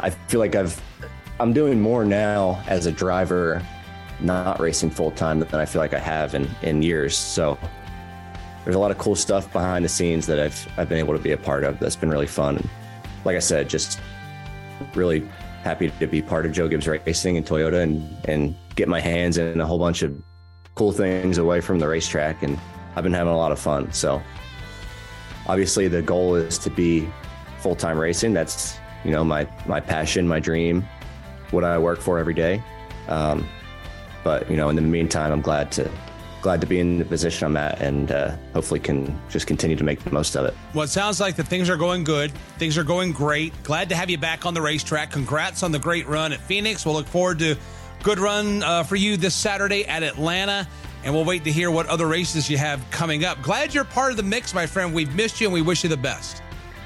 I 0.00 0.10
feel 0.10 0.40
like 0.40 0.54
I've 0.54 0.80
I'm 1.40 1.52
doing 1.52 1.80
more 1.80 2.04
now 2.04 2.62
as 2.66 2.86
a 2.86 2.92
driver, 2.92 3.62
not 4.20 4.60
racing 4.60 4.90
full 4.90 5.10
time 5.10 5.40
than 5.40 5.54
I 5.54 5.64
feel 5.64 5.80
like 5.80 5.94
I 5.94 5.98
have 5.98 6.34
in 6.34 6.48
in 6.62 6.82
years. 6.82 7.16
So 7.16 7.58
there's 8.64 8.76
a 8.76 8.78
lot 8.78 8.90
of 8.90 8.98
cool 8.98 9.16
stuff 9.16 9.50
behind 9.52 9.84
the 9.84 9.88
scenes 9.88 10.26
that 10.26 10.38
I've 10.38 10.68
I've 10.76 10.88
been 10.88 10.98
able 10.98 11.14
to 11.14 11.22
be 11.22 11.32
a 11.32 11.38
part 11.38 11.64
of. 11.64 11.78
That's 11.78 11.96
been 11.96 12.10
really 12.10 12.26
fun. 12.26 12.68
Like 13.24 13.36
I 13.36 13.40
said, 13.40 13.68
just 13.68 14.00
really 14.94 15.26
happy 15.62 15.90
to 15.90 16.06
be 16.06 16.22
part 16.22 16.46
of 16.46 16.52
Joe 16.52 16.68
Gibbs 16.68 16.86
Racing 16.86 17.36
and 17.36 17.46
Toyota 17.46 17.82
and 17.82 18.16
and 18.26 18.56
get 18.74 18.88
my 18.88 19.00
hands 19.00 19.38
in 19.38 19.60
a 19.60 19.66
whole 19.66 19.78
bunch 19.78 20.02
of 20.02 20.14
cool 20.74 20.92
things 20.92 21.38
away 21.38 21.60
from 21.60 21.78
the 21.78 21.88
racetrack. 21.88 22.42
And 22.42 22.58
I've 22.94 23.02
been 23.02 23.12
having 23.12 23.32
a 23.32 23.36
lot 23.36 23.52
of 23.52 23.58
fun. 23.58 23.92
So 23.92 24.22
obviously 25.46 25.88
the 25.88 26.02
goal 26.02 26.36
is 26.36 26.58
to 26.58 26.70
be 26.70 27.08
full 27.58 27.74
time 27.74 27.98
racing. 27.98 28.32
That's 28.32 28.78
you 29.04 29.10
know 29.10 29.24
my 29.24 29.48
my 29.66 29.80
passion, 29.80 30.26
my 30.26 30.40
dream, 30.40 30.86
what 31.50 31.64
I 31.64 31.78
work 31.78 32.00
for 32.00 32.18
every 32.18 32.34
day. 32.34 32.62
Um, 33.08 33.48
but 34.24 34.50
you 34.50 34.56
know, 34.56 34.68
in 34.68 34.76
the 34.76 34.82
meantime, 34.82 35.32
I'm 35.32 35.40
glad 35.40 35.72
to 35.72 35.90
glad 36.40 36.60
to 36.60 36.66
be 36.66 36.80
in 36.80 36.98
the 36.98 37.04
position 37.04 37.46
I'm 37.46 37.56
at, 37.56 37.80
and 37.80 38.12
uh, 38.12 38.36
hopefully 38.52 38.80
can 38.80 39.18
just 39.28 39.46
continue 39.46 39.76
to 39.76 39.84
make 39.84 40.02
the 40.04 40.10
most 40.10 40.36
of 40.36 40.46
it. 40.46 40.54
Well, 40.74 40.84
it 40.84 40.88
sounds 40.88 41.20
like 41.20 41.36
that 41.36 41.48
things 41.48 41.68
are 41.68 41.76
going 41.76 42.04
good. 42.04 42.32
Things 42.58 42.78
are 42.78 42.84
going 42.84 43.12
great. 43.12 43.52
Glad 43.62 43.88
to 43.88 43.96
have 43.96 44.10
you 44.10 44.18
back 44.18 44.46
on 44.46 44.54
the 44.54 44.62
racetrack. 44.62 45.10
Congrats 45.10 45.62
on 45.62 45.72
the 45.72 45.78
great 45.78 46.06
run 46.06 46.32
at 46.32 46.40
Phoenix. 46.40 46.84
We'll 46.86 46.94
look 46.94 47.06
forward 47.06 47.38
to 47.40 47.56
good 48.02 48.18
run 48.18 48.62
uh, 48.62 48.82
for 48.82 48.96
you 48.96 49.16
this 49.16 49.34
Saturday 49.34 49.84
at 49.86 50.02
Atlanta. 50.02 50.66
And 51.04 51.14
we'll 51.14 51.24
wait 51.24 51.44
to 51.44 51.52
hear 51.52 51.70
what 51.70 51.86
other 51.86 52.06
races 52.06 52.50
you 52.50 52.58
have 52.58 52.84
coming 52.90 53.24
up. 53.24 53.40
Glad 53.42 53.72
you're 53.72 53.84
part 53.84 54.10
of 54.10 54.16
the 54.16 54.22
mix, 54.22 54.52
my 54.52 54.66
friend. 54.66 54.92
We've 54.92 55.14
missed 55.14 55.40
you 55.40 55.46
and 55.46 55.54
we 55.54 55.62
wish 55.62 55.84
you 55.84 55.88
the 55.88 55.96
best. 55.96 56.42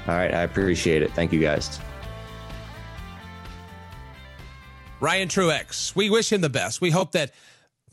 All 0.07 0.13
right. 0.13 0.33
I 0.33 0.41
appreciate 0.41 1.01
it. 1.01 1.11
Thank 1.13 1.33
you, 1.33 1.39
guys. 1.39 1.79
Ryan 4.99 5.27
Truex, 5.27 5.95
we 5.95 6.09
wish 6.09 6.31
him 6.31 6.41
the 6.41 6.49
best. 6.49 6.79
We 6.79 6.89
hope 6.89 7.11
that 7.11 7.31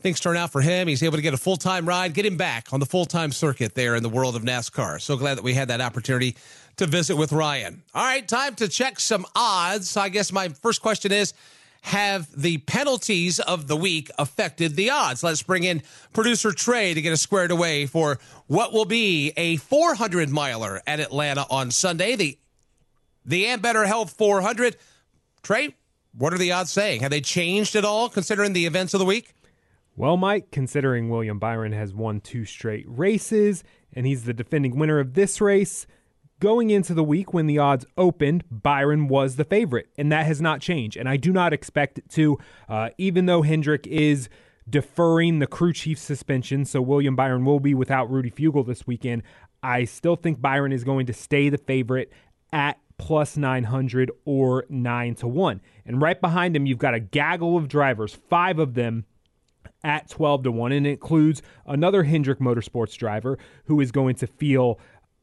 things 0.01 0.19
turn 0.19 0.37
out 0.37 0.51
for 0.51 0.61
him. 0.61 0.87
He's 0.87 1.03
able 1.03 1.17
to 1.17 1.21
get 1.21 1.33
a 1.33 1.37
full 1.37 1.57
time 1.57 1.87
ride, 1.87 2.13
get 2.13 2.25
him 2.25 2.37
back 2.37 2.73
on 2.73 2.79
the 2.79 2.85
full 2.85 3.05
time 3.05 3.31
circuit 3.31 3.75
there 3.75 3.95
in 3.95 4.03
the 4.03 4.09
world 4.09 4.35
of 4.35 4.43
NASCAR. 4.43 5.01
So 5.01 5.17
glad 5.17 5.37
that 5.37 5.43
we 5.43 5.53
had 5.53 5.67
that 5.69 5.81
opportunity 5.81 6.35
to 6.77 6.87
visit 6.87 7.15
with 7.15 7.31
Ryan. 7.31 7.83
All 7.93 8.03
right, 8.03 8.27
time 8.27 8.55
to 8.55 8.67
check 8.67 8.99
some 8.99 9.25
odds. 9.35 9.97
I 9.97 10.09
guess 10.09 10.31
my 10.31 10.49
first 10.49 10.81
question 10.81 11.11
is 11.11 11.33
Have 11.81 12.27
the 12.39 12.57
penalties 12.59 13.39
of 13.39 13.67
the 13.67 13.75
week 13.75 14.09
affected 14.17 14.75
the 14.75 14.89
odds? 14.89 15.23
Let's 15.23 15.43
bring 15.43 15.63
in 15.63 15.83
producer 16.13 16.51
Trey 16.51 16.93
to 16.93 17.01
get 17.01 17.13
us 17.13 17.21
squared 17.21 17.51
away 17.51 17.85
for 17.85 18.19
what 18.47 18.73
will 18.73 18.85
be 18.85 19.33
a 19.37 19.57
400 19.57 20.29
miler 20.29 20.81
at 20.87 20.99
Atlanta 20.99 21.45
on 21.49 21.71
Sunday. 21.71 22.15
The 22.15 22.37
the 23.25 23.45
Ambetter 23.45 23.85
Health 23.85 24.11
400. 24.17 24.77
Trey, 25.43 25.75
what 26.17 26.33
are 26.33 26.37
the 26.37 26.51
odds 26.51 26.71
saying? 26.71 27.01
Have 27.01 27.11
they 27.11 27.21
changed 27.21 27.75
at 27.75 27.85
all 27.85 28.09
considering 28.09 28.53
the 28.53 28.65
events 28.65 28.93
of 28.93 28.99
the 28.99 29.05
week? 29.05 29.33
Well, 29.95 30.17
Mike, 30.17 30.51
considering 30.51 31.09
William 31.09 31.37
Byron 31.37 31.73
has 31.73 31.93
won 31.93 32.21
two 32.21 32.45
straight 32.45 32.85
races 32.87 33.63
and 33.93 34.05
he's 34.05 34.23
the 34.23 34.33
defending 34.33 34.77
winner 34.77 34.99
of 34.99 35.13
this 35.13 35.41
race, 35.41 35.85
going 36.39 36.69
into 36.69 36.93
the 36.93 37.03
week 37.03 37.33
when 37.33 37.45
the 37.45 37.59
odds 37.59 37.85
opened, 37.97 38.43
Byron 38.49 39.07
was 39.07 39.35
the 39.35 39.43
favorite, 39.43 39.87
and 39.97 40.11
that 40.11 40.25
has 40.25 40.41
not 40.41 40.61
changed. 40.61 40.97
And 40.97 41.07
I 41.07 41.17
do 41.17 41.31
not 41.31 41.53
expect 41.53 41.99
it 41.99 42.09
to, 42.11 42.37
uh, 42.69 42.89
even 42.97 43.25
though 43.25 43.41
Hendrick 43.41 43.85
is 43.87 44.29
deferring 44.69 45.39
the 45.39 45.47
crew 45.47 45.73
chief 45.73 45.99
suspension, 45.99 46.65
so 46.65 46.81
William 46.81 47.15
Byron 47.15 47.45
will 47.45 47.59
be 47.59 47.73
without 47.73 48.09
Rudy 48.09 48.29
Fugle 48.29 48.65
this 48.65 48.87
weekend. 48.87 49.23
I 49.61 49.83
still 49.83 50.15
think 50.15 50.41
Byron 50.41 50.71
is 50.71 50.83
going 50.83 51.05
to 51.07 51.13
stay 51.13 51.49
the 51.49 51.57
favorite 51.57 52.11
at 52.51 52.79
plus 52.97 53.35
900 53.37 54.11
or 54.25 54.65
9 54.69 55.15
to 55.15 55.27
1. 55.27 55.61
And 55.85 56.01
right 56.01 56.19
behind 56.19 56.55
him, 56.55 56.65
you've 56.65 56.77
got 56.77 56.93
a 56.93 56.99
gaggle 56.99 57.57
of 57.57 57.67
drivers, 57.67 58.15
five 58.29 58.57
of 58.57 58.73
them 58.73 59.05
at 59.83 60.09
12 60.09 60.43
to 60.43 60.51
1, 60.51 60.71
and 60.71 60.87
it 60.87 60.91
includes 60.91 61.41
another 61.65 62.03
Hendrick 62.03 62.39
Motorsports 62.39 62.97
driver 62.97 63.37
who 63.65 63.79
is 63.79 63.91
going 63.91 64.15
to 64.15 64.27
feel 64.27 64.79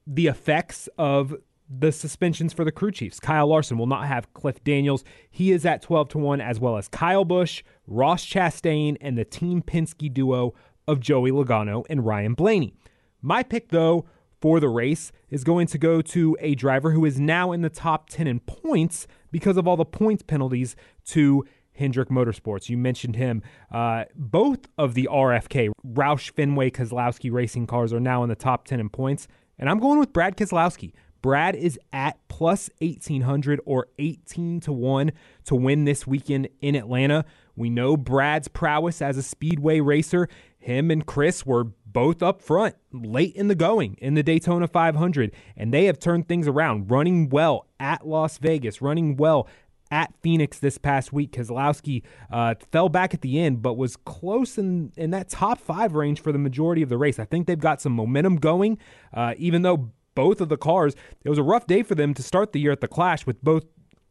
the 0.07 0.27
effects 0.27 0.89
of 0.99 1.35
the 1.71 1.93
suspensions 1.93 2.53
for 2.53 2.65
the 2.65 2.73
crew 2.73 2.91
chiefs. 2.91 3.21
Kyle 3.21 3.47
Larson 3.47 3.77
will 3.77 3.87
not 3.87 4.07
have 4.07 4.33
Cliff 4.33 4.63
Daniels. 4.65 5.05
He 5.31 5.53
is 5.53 5.67
at 5.67 5.83
12 5.83 6.09
to 6.11 6.19
1, 6.19 6.41
as 6.41 6.59
well 6.59 6.77
as 6.77 6.89
Kyle 6.89 7.25
Busch, 7.25 7.63
Ross 7.87 8.25
Chastain, 8.25 8.97
and 9.01 9.19
the 9.19 9.25
Team 9.25 9.63
Penske 9.63 10.13
duo 10.13 10.55
of 10.87 11.01
Joey 11.01 11.31
Logano 11.31 11.85
and 11.91 12.07
Ryan 12.07 12.35
Blaney. 12.35 12.75
My 13.21 13.43
pick, 13.43 13.69
though, 13.69 14.07
for 14.41 14.61
the 14.61 14.69
race 14.69 15.13
is 15.31 15.45
going 15.45 15.67
to 15.67 15.79
go 15.79 16.01
to 16.01 16.37
a 16.41 16.55
driver 16.55 16.93
who 16.93 17.05
is 17.05 17.21
now 17.21 17.53
in 17.53 17.61
the 17.63 17.69
top 17.69 18.09
10 18.09 18.27
in 18.27 18.41
points 18.41 19.07
because 19.31 19.57
of 19.57 19.67
all 19.67 19.77
the 19.77 19.85
points 19.85 20.23
penalties 20.23 20.77
to 21.05 21.45
Hendrick 21.79 22.09
Motorsports. 22.09 22.69
You 22.69 22.77
mentioned 22.77 23.17
him. 23.17 23.43
Uh, 23.73 24.05
both 24.15 24.69
of 24.77 24.95
the 24.95 25.09
RFK, 25.11 25.71
Roush 25.87 26.31
Fenway 26.33 26.71
Keselowski 26.71 27.33
racing 27.33 27.67
cars 27.67 27.93
are 27.93 28.01
now 28.01 28.23
in 28.23 28.29
the 28.29 28.37
top 28.37 28.67
10 28.67 28.81
in 28.81 28.89
points. 28.89 29.29
And 29.59 29.69
I'm 29.69 29.79
going 29.79 29.99
with 29.99 30.13
Brad 30.13 30.37
Keselowski. 30.37 30.93
Brad 31.21 31.57
is 31.57 31.79
at 31.93 32.17
plus 32.29 32.71
1800 32.81 33.61
or 33.65 33.89
18 33.99 34.61
to 34.61 34.73
1 34.73 35.13
to 35.47 35.55
win 35.55 35.85
this 35.85 36.07
weekend 36.07 36.49
in 36.61 36.77
Atlanta. 36.77 37.25
We 37.57 37.71
know 37.71 37.97
Brad's 37.97 38.47
prowess 38.47 39.03
as 39.03 39.17
a 39.17 39.23
speedway 39.23 39.81
racer. 39.81 40.29
Him 40.59 40.91
and 40.91 41.05
Chris 41.05 41.45
were 41.45 41.65
both 41.65 42.23
up 42.23 42.41
front 42.41 42.77
late 42.93 43.35
in 43.35 43.49
the 43.49 43.55
going 43.55 43.95
in 43.95 44.15
the 44.15 44.23
Daytona 44.23 44.69
500, 44.69 45.33
and 45.57 45.73
they 45.73 45.87
have 45.87 45.99
turned 45.99 46.29
things 46.29 46.47
around, 46.47 46.91
running 46.91 47.29
well 47.29 47.67
at 47.81 48.07
Las 48.07 48.39
Vegas, 48.39 48.81
running 48.81 49.17
well 49.17 49.49
at 49.91 50.13
Phoenix 50.23 50.59
this 50.59 50.79
past 50.79 51.13
week. 51.13 51.33
Keselowski 51.33 52.03
uh, 52.31 52.55
fell 52.73 52.89
back 52.89 53.15
at 53.15 53.21
the 53.21 53.41
end, 53.41 53.63
but 53.63 53.75
was 53.75 53.97
close 53.97 54.59
in, 54.59 54.93
in 54.97 55.11
that 55.11 55.29
top 55.29 55.61
five 55.61 55.95
range 55.95 56.21
for 56.21 56.33
the 56.33 56.39
majority 56.39 56.83
of 56.83 56.89
the 56.89 56.99
race. 56.99 57.19
I 57.19 57.25
think 57.25 57.47
they've 57.47 57.59
got 57.59 57.81
some 57.81 57.93
momentum 57.93 58.37
going, 58.37 58.79
uh, 59.15 59.35
even 59.37 59.63
though 59.63 59.91
both 60.15 60.41
of 60.41 60.49
the 60.49 60.57
cars, 60.57 60.95
it 61.25 61.31
was 61.31 61.39
a 61.39 61.43
rough 61.43 61.67
day 61.67 61.83
for 61.83 61.95
them 61.95 62.13
to 62.15 62.23
start 62.23 62.53
the 62.53 62.61
year 62.61 62.73
at 62.73 62.81
the 62.81 62.89
Clash 62.89 63.25
with 63.25 63.43
both 63.43 63.65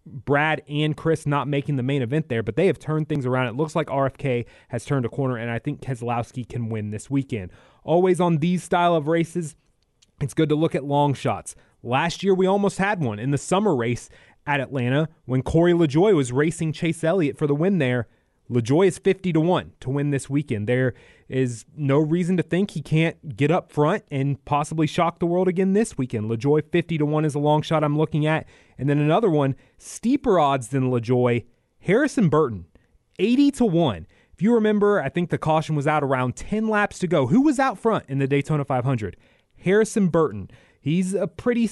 Brad 0.07 0.61
and 0.69 0.95
Chris 0.95 1.25
not 1.25 1.47
making 1.47 1.75
the 1.75 1.83
main 1.83 2.01
event 2.01 2.29
there, 2.29 2.41
but 2.41 2.55
they 2.55 2.67
have 2.67 2.79
turned 2.79 3.09
things 3.09 3.25
around. 3.25 3.47
It 3.47 3.55
looks 3.55 3.75
like 3.75 3.87
RFK 3.87 4.45
has 4.69 4.85
turned 4.85 5.05
a 5.05 5.09
corner, 5.09 5.37
and 5.37 5.51
I 5.51 5.59
think 5.59 5.81
Keselowski 5.81 6.47
can 6.47 6.69
win 6.69 6.91
this 6.91 7.09
weekend. 7.09 7.51
Always 7.83 8.21
on 8.21 8.37
these 8.37 8.63
style 8.63 8.95
of 8.95 9.07
races, 9.07 9.55
it's 10.21 10.33
good 10.33 10.49
to 10.49 10.55
look 10.55 10.75
at 10.75 10.83
long 10.83 11.13
shots. 11.13 11.55
Last 11.83 12.23
year, 12.23 12.33
we 12.33 12.47
almost 12.47 12.79
had 12.79 13.01
one 13.01 13.19
in 13.19 13.31
the 13.31 13.37
summer 13.37 13.75
race 13.75 14.09
at 14.47 14.61
Atlanta 14.61 15.09
when 15.25 15.43
Corey 15.43 15.73
LaJoie 15.73 16.15
was 16.15 16.31
racing 16.31 16.73
Chase 16.73 17.03
Elliott 17.03 17.37
for 17.37 17.45
the 17.45 17.53
win 17.53 17.77
there. 17.77 18.07
LaJoie 18.49 18.87
is 18.87 18.97
50 18.97 19.33
to 19.33 19.41
1 19.41 19.73
to 19.81 19.89
win 19.89 20.11
this 20.11 20.29
weekend. 20.29 20.67
There 20.67 20.93
is 21.27 21.65
no 21.75 21.99
reason 21.99 22.37
to 22.37 22.43
think 22.43 22.71
he 22.71 22.81
can't 22.81 23.35
get 23.35 23.51
up 23.51 23.71
front 23.71 24.05
and 24.09 24.43
possibly 24.45 24.87
shock 24.87 25.19
the 25.19 25.25
world 25.25 25.49
again 25.49 25.73
this 25.73 25.97
weekend. 25.97 26.31
LaJoie 26.31 26.63
50 26.71 26.97
to 26.97 27.05
1 27.05 27.25
is 27.25 27.35
a 27.35 27.39
long 27.39 27.61
shot 27.61 27.83
I'm 27.83 27.97
looking 27.97 28.25
at. 28.25 28.47
And 28.77 28.89
then 28.89 28.99
another 28.99 29.29
one, 29.29 29.55
steeper 29.77 30.39
odds 30.39 30.69
than 30.69 30.89
LaJoie, 30.89 31.45
Harrison 31.81 32.29
Burton, 32.29 32.65
80 33.19 33.51
to 33.51 33.65
1. 33.65 34.07
If 34.33 34.41
you 34.41 34.53
remember, 34.53 35.01
I 35.01 35.09
think 35.09 35.29
the 35.29 35.37
caution 35.37 35.75
was 35.75 35.87
out 35.87 36.03
around 36.03 36.37
10 36.37 36.69
laps 36.69 36.99
to 36.99 37.07
go. 37.07 37.27
Who 37.27 37.41
was 37.41 37.59
out 37.59 37.77
front 37.77 38.05
in 38.07 38.19
the 38.19 38.27
Daytona 38.27 38.63
500? 38.63 39.17
Harrison 39.57 40.07
Burton. 40.07 40.49
He's 40.79 41.13
a 41.13 41.27
pretty 41.27 41.69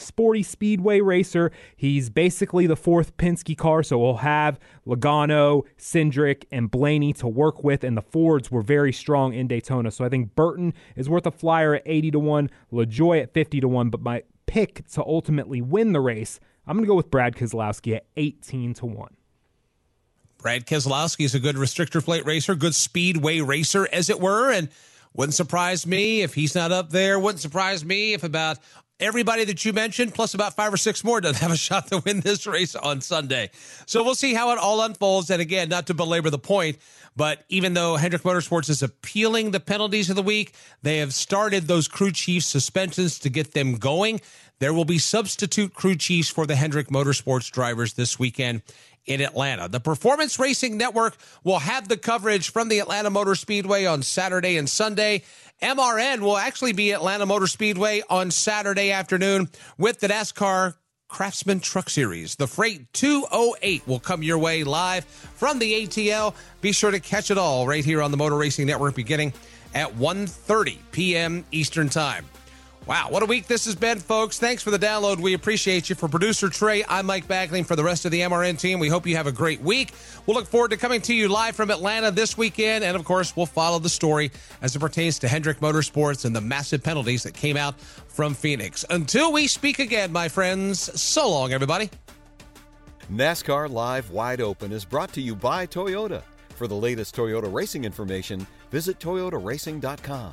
sporty 0.00 0.42
speedway 0.42 1.00
racer. 1.00 1.52
He's 1.76 2.10
basically 2.10 2.66
the 2.66 2.76
fourth 2.76 3.16
Penske 3.16 3.56
car, 3.56 3.82
so 3.82 3.98
we'll 3.98 4.16
have 4.16 4.58
Logano, 4.86 5.64
Cindric, 5.78 6.44
and 6.50 6.70
Blaney 6.70 7.12
to 7.14 7.28
work 7.28 7.62
with, 7.62 7.84
and 7.84 7.96
the 7.96 8.02
Fords 8.02 8.50
were 8.50 8.62
very 8.62 8.92
strong 8.92 9.34
in 9.34 9.46
Daytona. 9.46 9.90
So 9.90 10.04
I 10.04 10.08
think 10.08 10.34
Burton 10.34 10.74
is 10.96 11.08
worth 11.08 11.26
a 11.26 11.30
flyer 11.30 11.76
at 11.76 11.82
80 11.86 12.12
to 12.12 12.18
1, 12.18 12.50
LaJoie 12.72 13.22
at 13.22 13.34
50 13.34 13.60
to 13.60 13.68
1, 13.68 13.90
but 13.90 14.00
my 14.00 14.22
pick 14.46 14.86
to 14.88 15.04
ultimately 15.04 15.62
win 15.62 15.92
the 15.92 16.00
race, 16.00 16.40
I'm 16.66 16.76
going 16.76 16.84
to 16.84 16.88
go 16.88 16.96
with 16.96 17.10
Brad 17.10 17.36
Keselowski 17.36 17.96
at 17.96 18.06
18 18.16 18.74
to 18.74 18.86
1. 18.86 19.16
Brad 20.38 20.66
Keselowski 20.66 21.24
is 21.24 21.34
a 21.34 21.40
good 21.40 21.56
restrictor 21.56 22.02
plate 22.02 22.24
racer, 22.24 22.54
good 22.54 22.74
speedway 22.74 23.40
racer, 23.40 23.88
as 23.92 24.08
it 24.08 24.20
were, 24.20 24.50
and 24.50 24.68
wouldn't 25.14 25.34
surprise 25.34 25.86
me 25.86 26.22
if 26.22 26.34
he's 26.34 26.54
not 26.54 26.72
up 26.72 26.90
there. 26.90 27.18
Wouldn't 27.18 27.40
surprise 27.40 27.84
me 27.84 28.14
if 28.14 28.24
about 28.24 28.58
everybody 29.00 29.44
that 29.44 29.64
you 29.64 29.72
mentioned, 29.72 30.14
plus 30.14 30.34
about 30.34 30.54
five 30.54 30.72
or 30.72 30.76
six 30.76 31.02
more, 31.02 31.20
doesn't 31.20 31.40
have 31.40 31.50
a 31.50 31.56
shot 31.56 31.88
to 31.88 32.02
win 32.04 32.20
this 32.20 32.46
race 32.46 32.76
on 32.76 33.00
Sunday. 33.00 33.50
So 33.86 34.04
we'll 34.04 34.14
see 34.14 34.34
how 34.34 34.52
it 34.52 34.58
all 34.58 34.82
unfolds. 34.82 35.30
And 35.30 35.42
again, 35.42 35.68
not 35.68 35.86
to 35.88 35.94
belabor 35.94 36.30
the 36.30 36.38
point, 36.38 36.78
but 37.16 37.44
even 37.48 37.74
though 37.74 37.96
Hendrick 37.96 38.22
Motorsports 38.22 38.70
is 38.70 38.82
appealing 38.82 39.50
the 39.50 39.60
penalties 39.60 40.10
of 40.10 40.16
the 40.16 40.22
week, 40.22 40.54
they 40.82 40.98
have 40.98 41.12
started 41.12 41.66
those 41.66 41.88
crew 41.88 42.12
chief 42.12 42.44
suspensions 42.44 43.18
to 43.20 43.28
get 43.28 43.52
them 43.52 43.74
going. 43.76 44.20
There 44.60 44.74
will 44.74 44.84
be 44.84 44.98
substitute 44.98 45.72
crew 45.74 45.96
chiefs 45.96 46.28
for 46.28 46.46
the 46.46 46.54
Hendrick 46.54 46.88
Motorsports 46.88 47.50
drivers 47.50 47.94
this 47.94 48.18
weekend 48.18 48.62
in 49.06 49.20
Atlanta. 49.20 49.68
The 49.68 49.80
Performance 49.80 50.38
Racing 50.38 50.76
Network 50.76 51.16
will 51.44 51.58
have 51.58 51.88
the 51.88 51.96
coverage 51.96 52.52
from 52.52 52.68
the 52.68 52.78
Atlanta 52.78 53.10
Motor 53.10 53.34
Speedway 53.34 53.84
on 53.84 54.02
Saturday 54.02 54.56
and 54.56 54.68
Sunday. 54.68 55.22
MRN 55.62 56.20
will 56.20 56.36
actually 56.36 56.72
be 56.72 56.92
Atlanta 56.92 57.26
Motor 57.26 57.46
Speedway 57.46 58.02
on 58.08 58.30
Saturday 58.30 58.92
afternoon 58.92 59.48
with 59.76 60.00
the 60.00 60.08
NASCAR 60.08 60.74
Craftsman 61.08 61.60
Truck 61.60 61.90
Series. 61.90 62.36
The 62.36 62.46
Freight 62.46 62.92
208 62.92 63.86
will 63.86 63.98
come 63.98 64.22
your 64.22 64.38
way 64.38 64.64
live 64.64 65.04
from 65.04 65.58
the 65.58 65.86
ATL. 65.86 66.34
Be 66.60 66.72
sure 66.72 66.92
to 66.92 67.00
catch 67.00 67.30
it 67.30 67.38
all 67.38 67.66
right 67.66 67.84
here 67.84 68.00
on 68.00 68.10
the 68.10 68.16
Motor 68.16 68.36
Racing 68.36 68.66
Network 68.66 68.94
beginning 68.94 69.32
at 69.74 69.94
1:30 69.94 70.78
p.m. 70.92 71.44
Eastern 71.50 71.88
Time. 71.88 72.24
Wow, 72.86 73.08
what 73.10 73.22
a 73.22 73.26
week 73.26 73.46
this 73.46 73.66
has 73.66 73.74
been, 73.74 73.98
folks. 73.98 74.38
Thanks 74.38 74.62
for 74.62 74.70
the 74.70 74.78
download. 74.78 75.20
We 75.20 75.34
appreciate 75.34 75.88
you. 75.88 75.94
For 75.94 76.08
producer 76.08 76.48
Trey, 76.48 76.82
I'm 76.88 77.06
Mike 77.06 77.28
Bagley. 77.28 77.62
For 77.62 77.76
the 77.76 77.84
rest 77.84 78.04
of 78.04 78.10
the 78.10 78.20
MRN 78.22 78.58
team, 78.58 78.78
we 78.80 78.88
hope 78.88 79.06
you 79.06 79.16
have 79.16 79.26
a 79.26 79.32
great 79.32 79.60
week. 79.60 79.92
We'll 80.26 80.36
look 80.36 80.48
forward 80.48 80.70
to 80.70 80.76
coming 80.76 81.00
to 81.02 81.14
you 81.14 81.28
live 81.28 81.54
from 81.54 81.70
Atlanta 81.70 82.10
this 82.10 82.38
weekend. 82.38 82.82
And 82.82 82.96
of 82.96 83.04
course, 83.04 83.36
we'll 83.36 83.46
follow 83.46 83.78
the 83.78 83.88
story 83.90 84.32
as 84.62 84.74
it 84.74 84.80
pertains 84.80 85.18
to 85.20 85.28
Hendrick 85.28 85.60
Motorsports 85.60 86.24
and 86.24 86.34
the 86.34 86.40
massive 86.40 86.82
penalties 86.82 87.22
that 87.22 87.34
came 87.34 87.56
out 87.56 87.78
from 87.80 88.34
Phoenix. 88.34 88.84
Until 88.90 89.30
we 89.32 89.46
speak 89.46 89.78
again, 89.78 90.10
my 90.10 90.28
friends, 90.28 91.00
so 91.00 91.28
long, 91.28 91.52
everybody. 91.52 91.90
NASCAR 93.12 93.70
Live 93.70 94.10
Wide 94.10 94.40
Open 94.40 94.72
is 94.72 94.84
brought 94.84 95.12
to 95.12 95.20
you 95.20 95.36
by 95.36 95.66
Toyota. 95.66 96.22
For 96.56 96.66
the 96.66 96.76
latest 96.76 97.14
Toyota 97.14 97.52
racing 97.52 97.84
information, 97.84 98.46
visit 98.70 98.98
toyotaracing.com. 98.98 100.32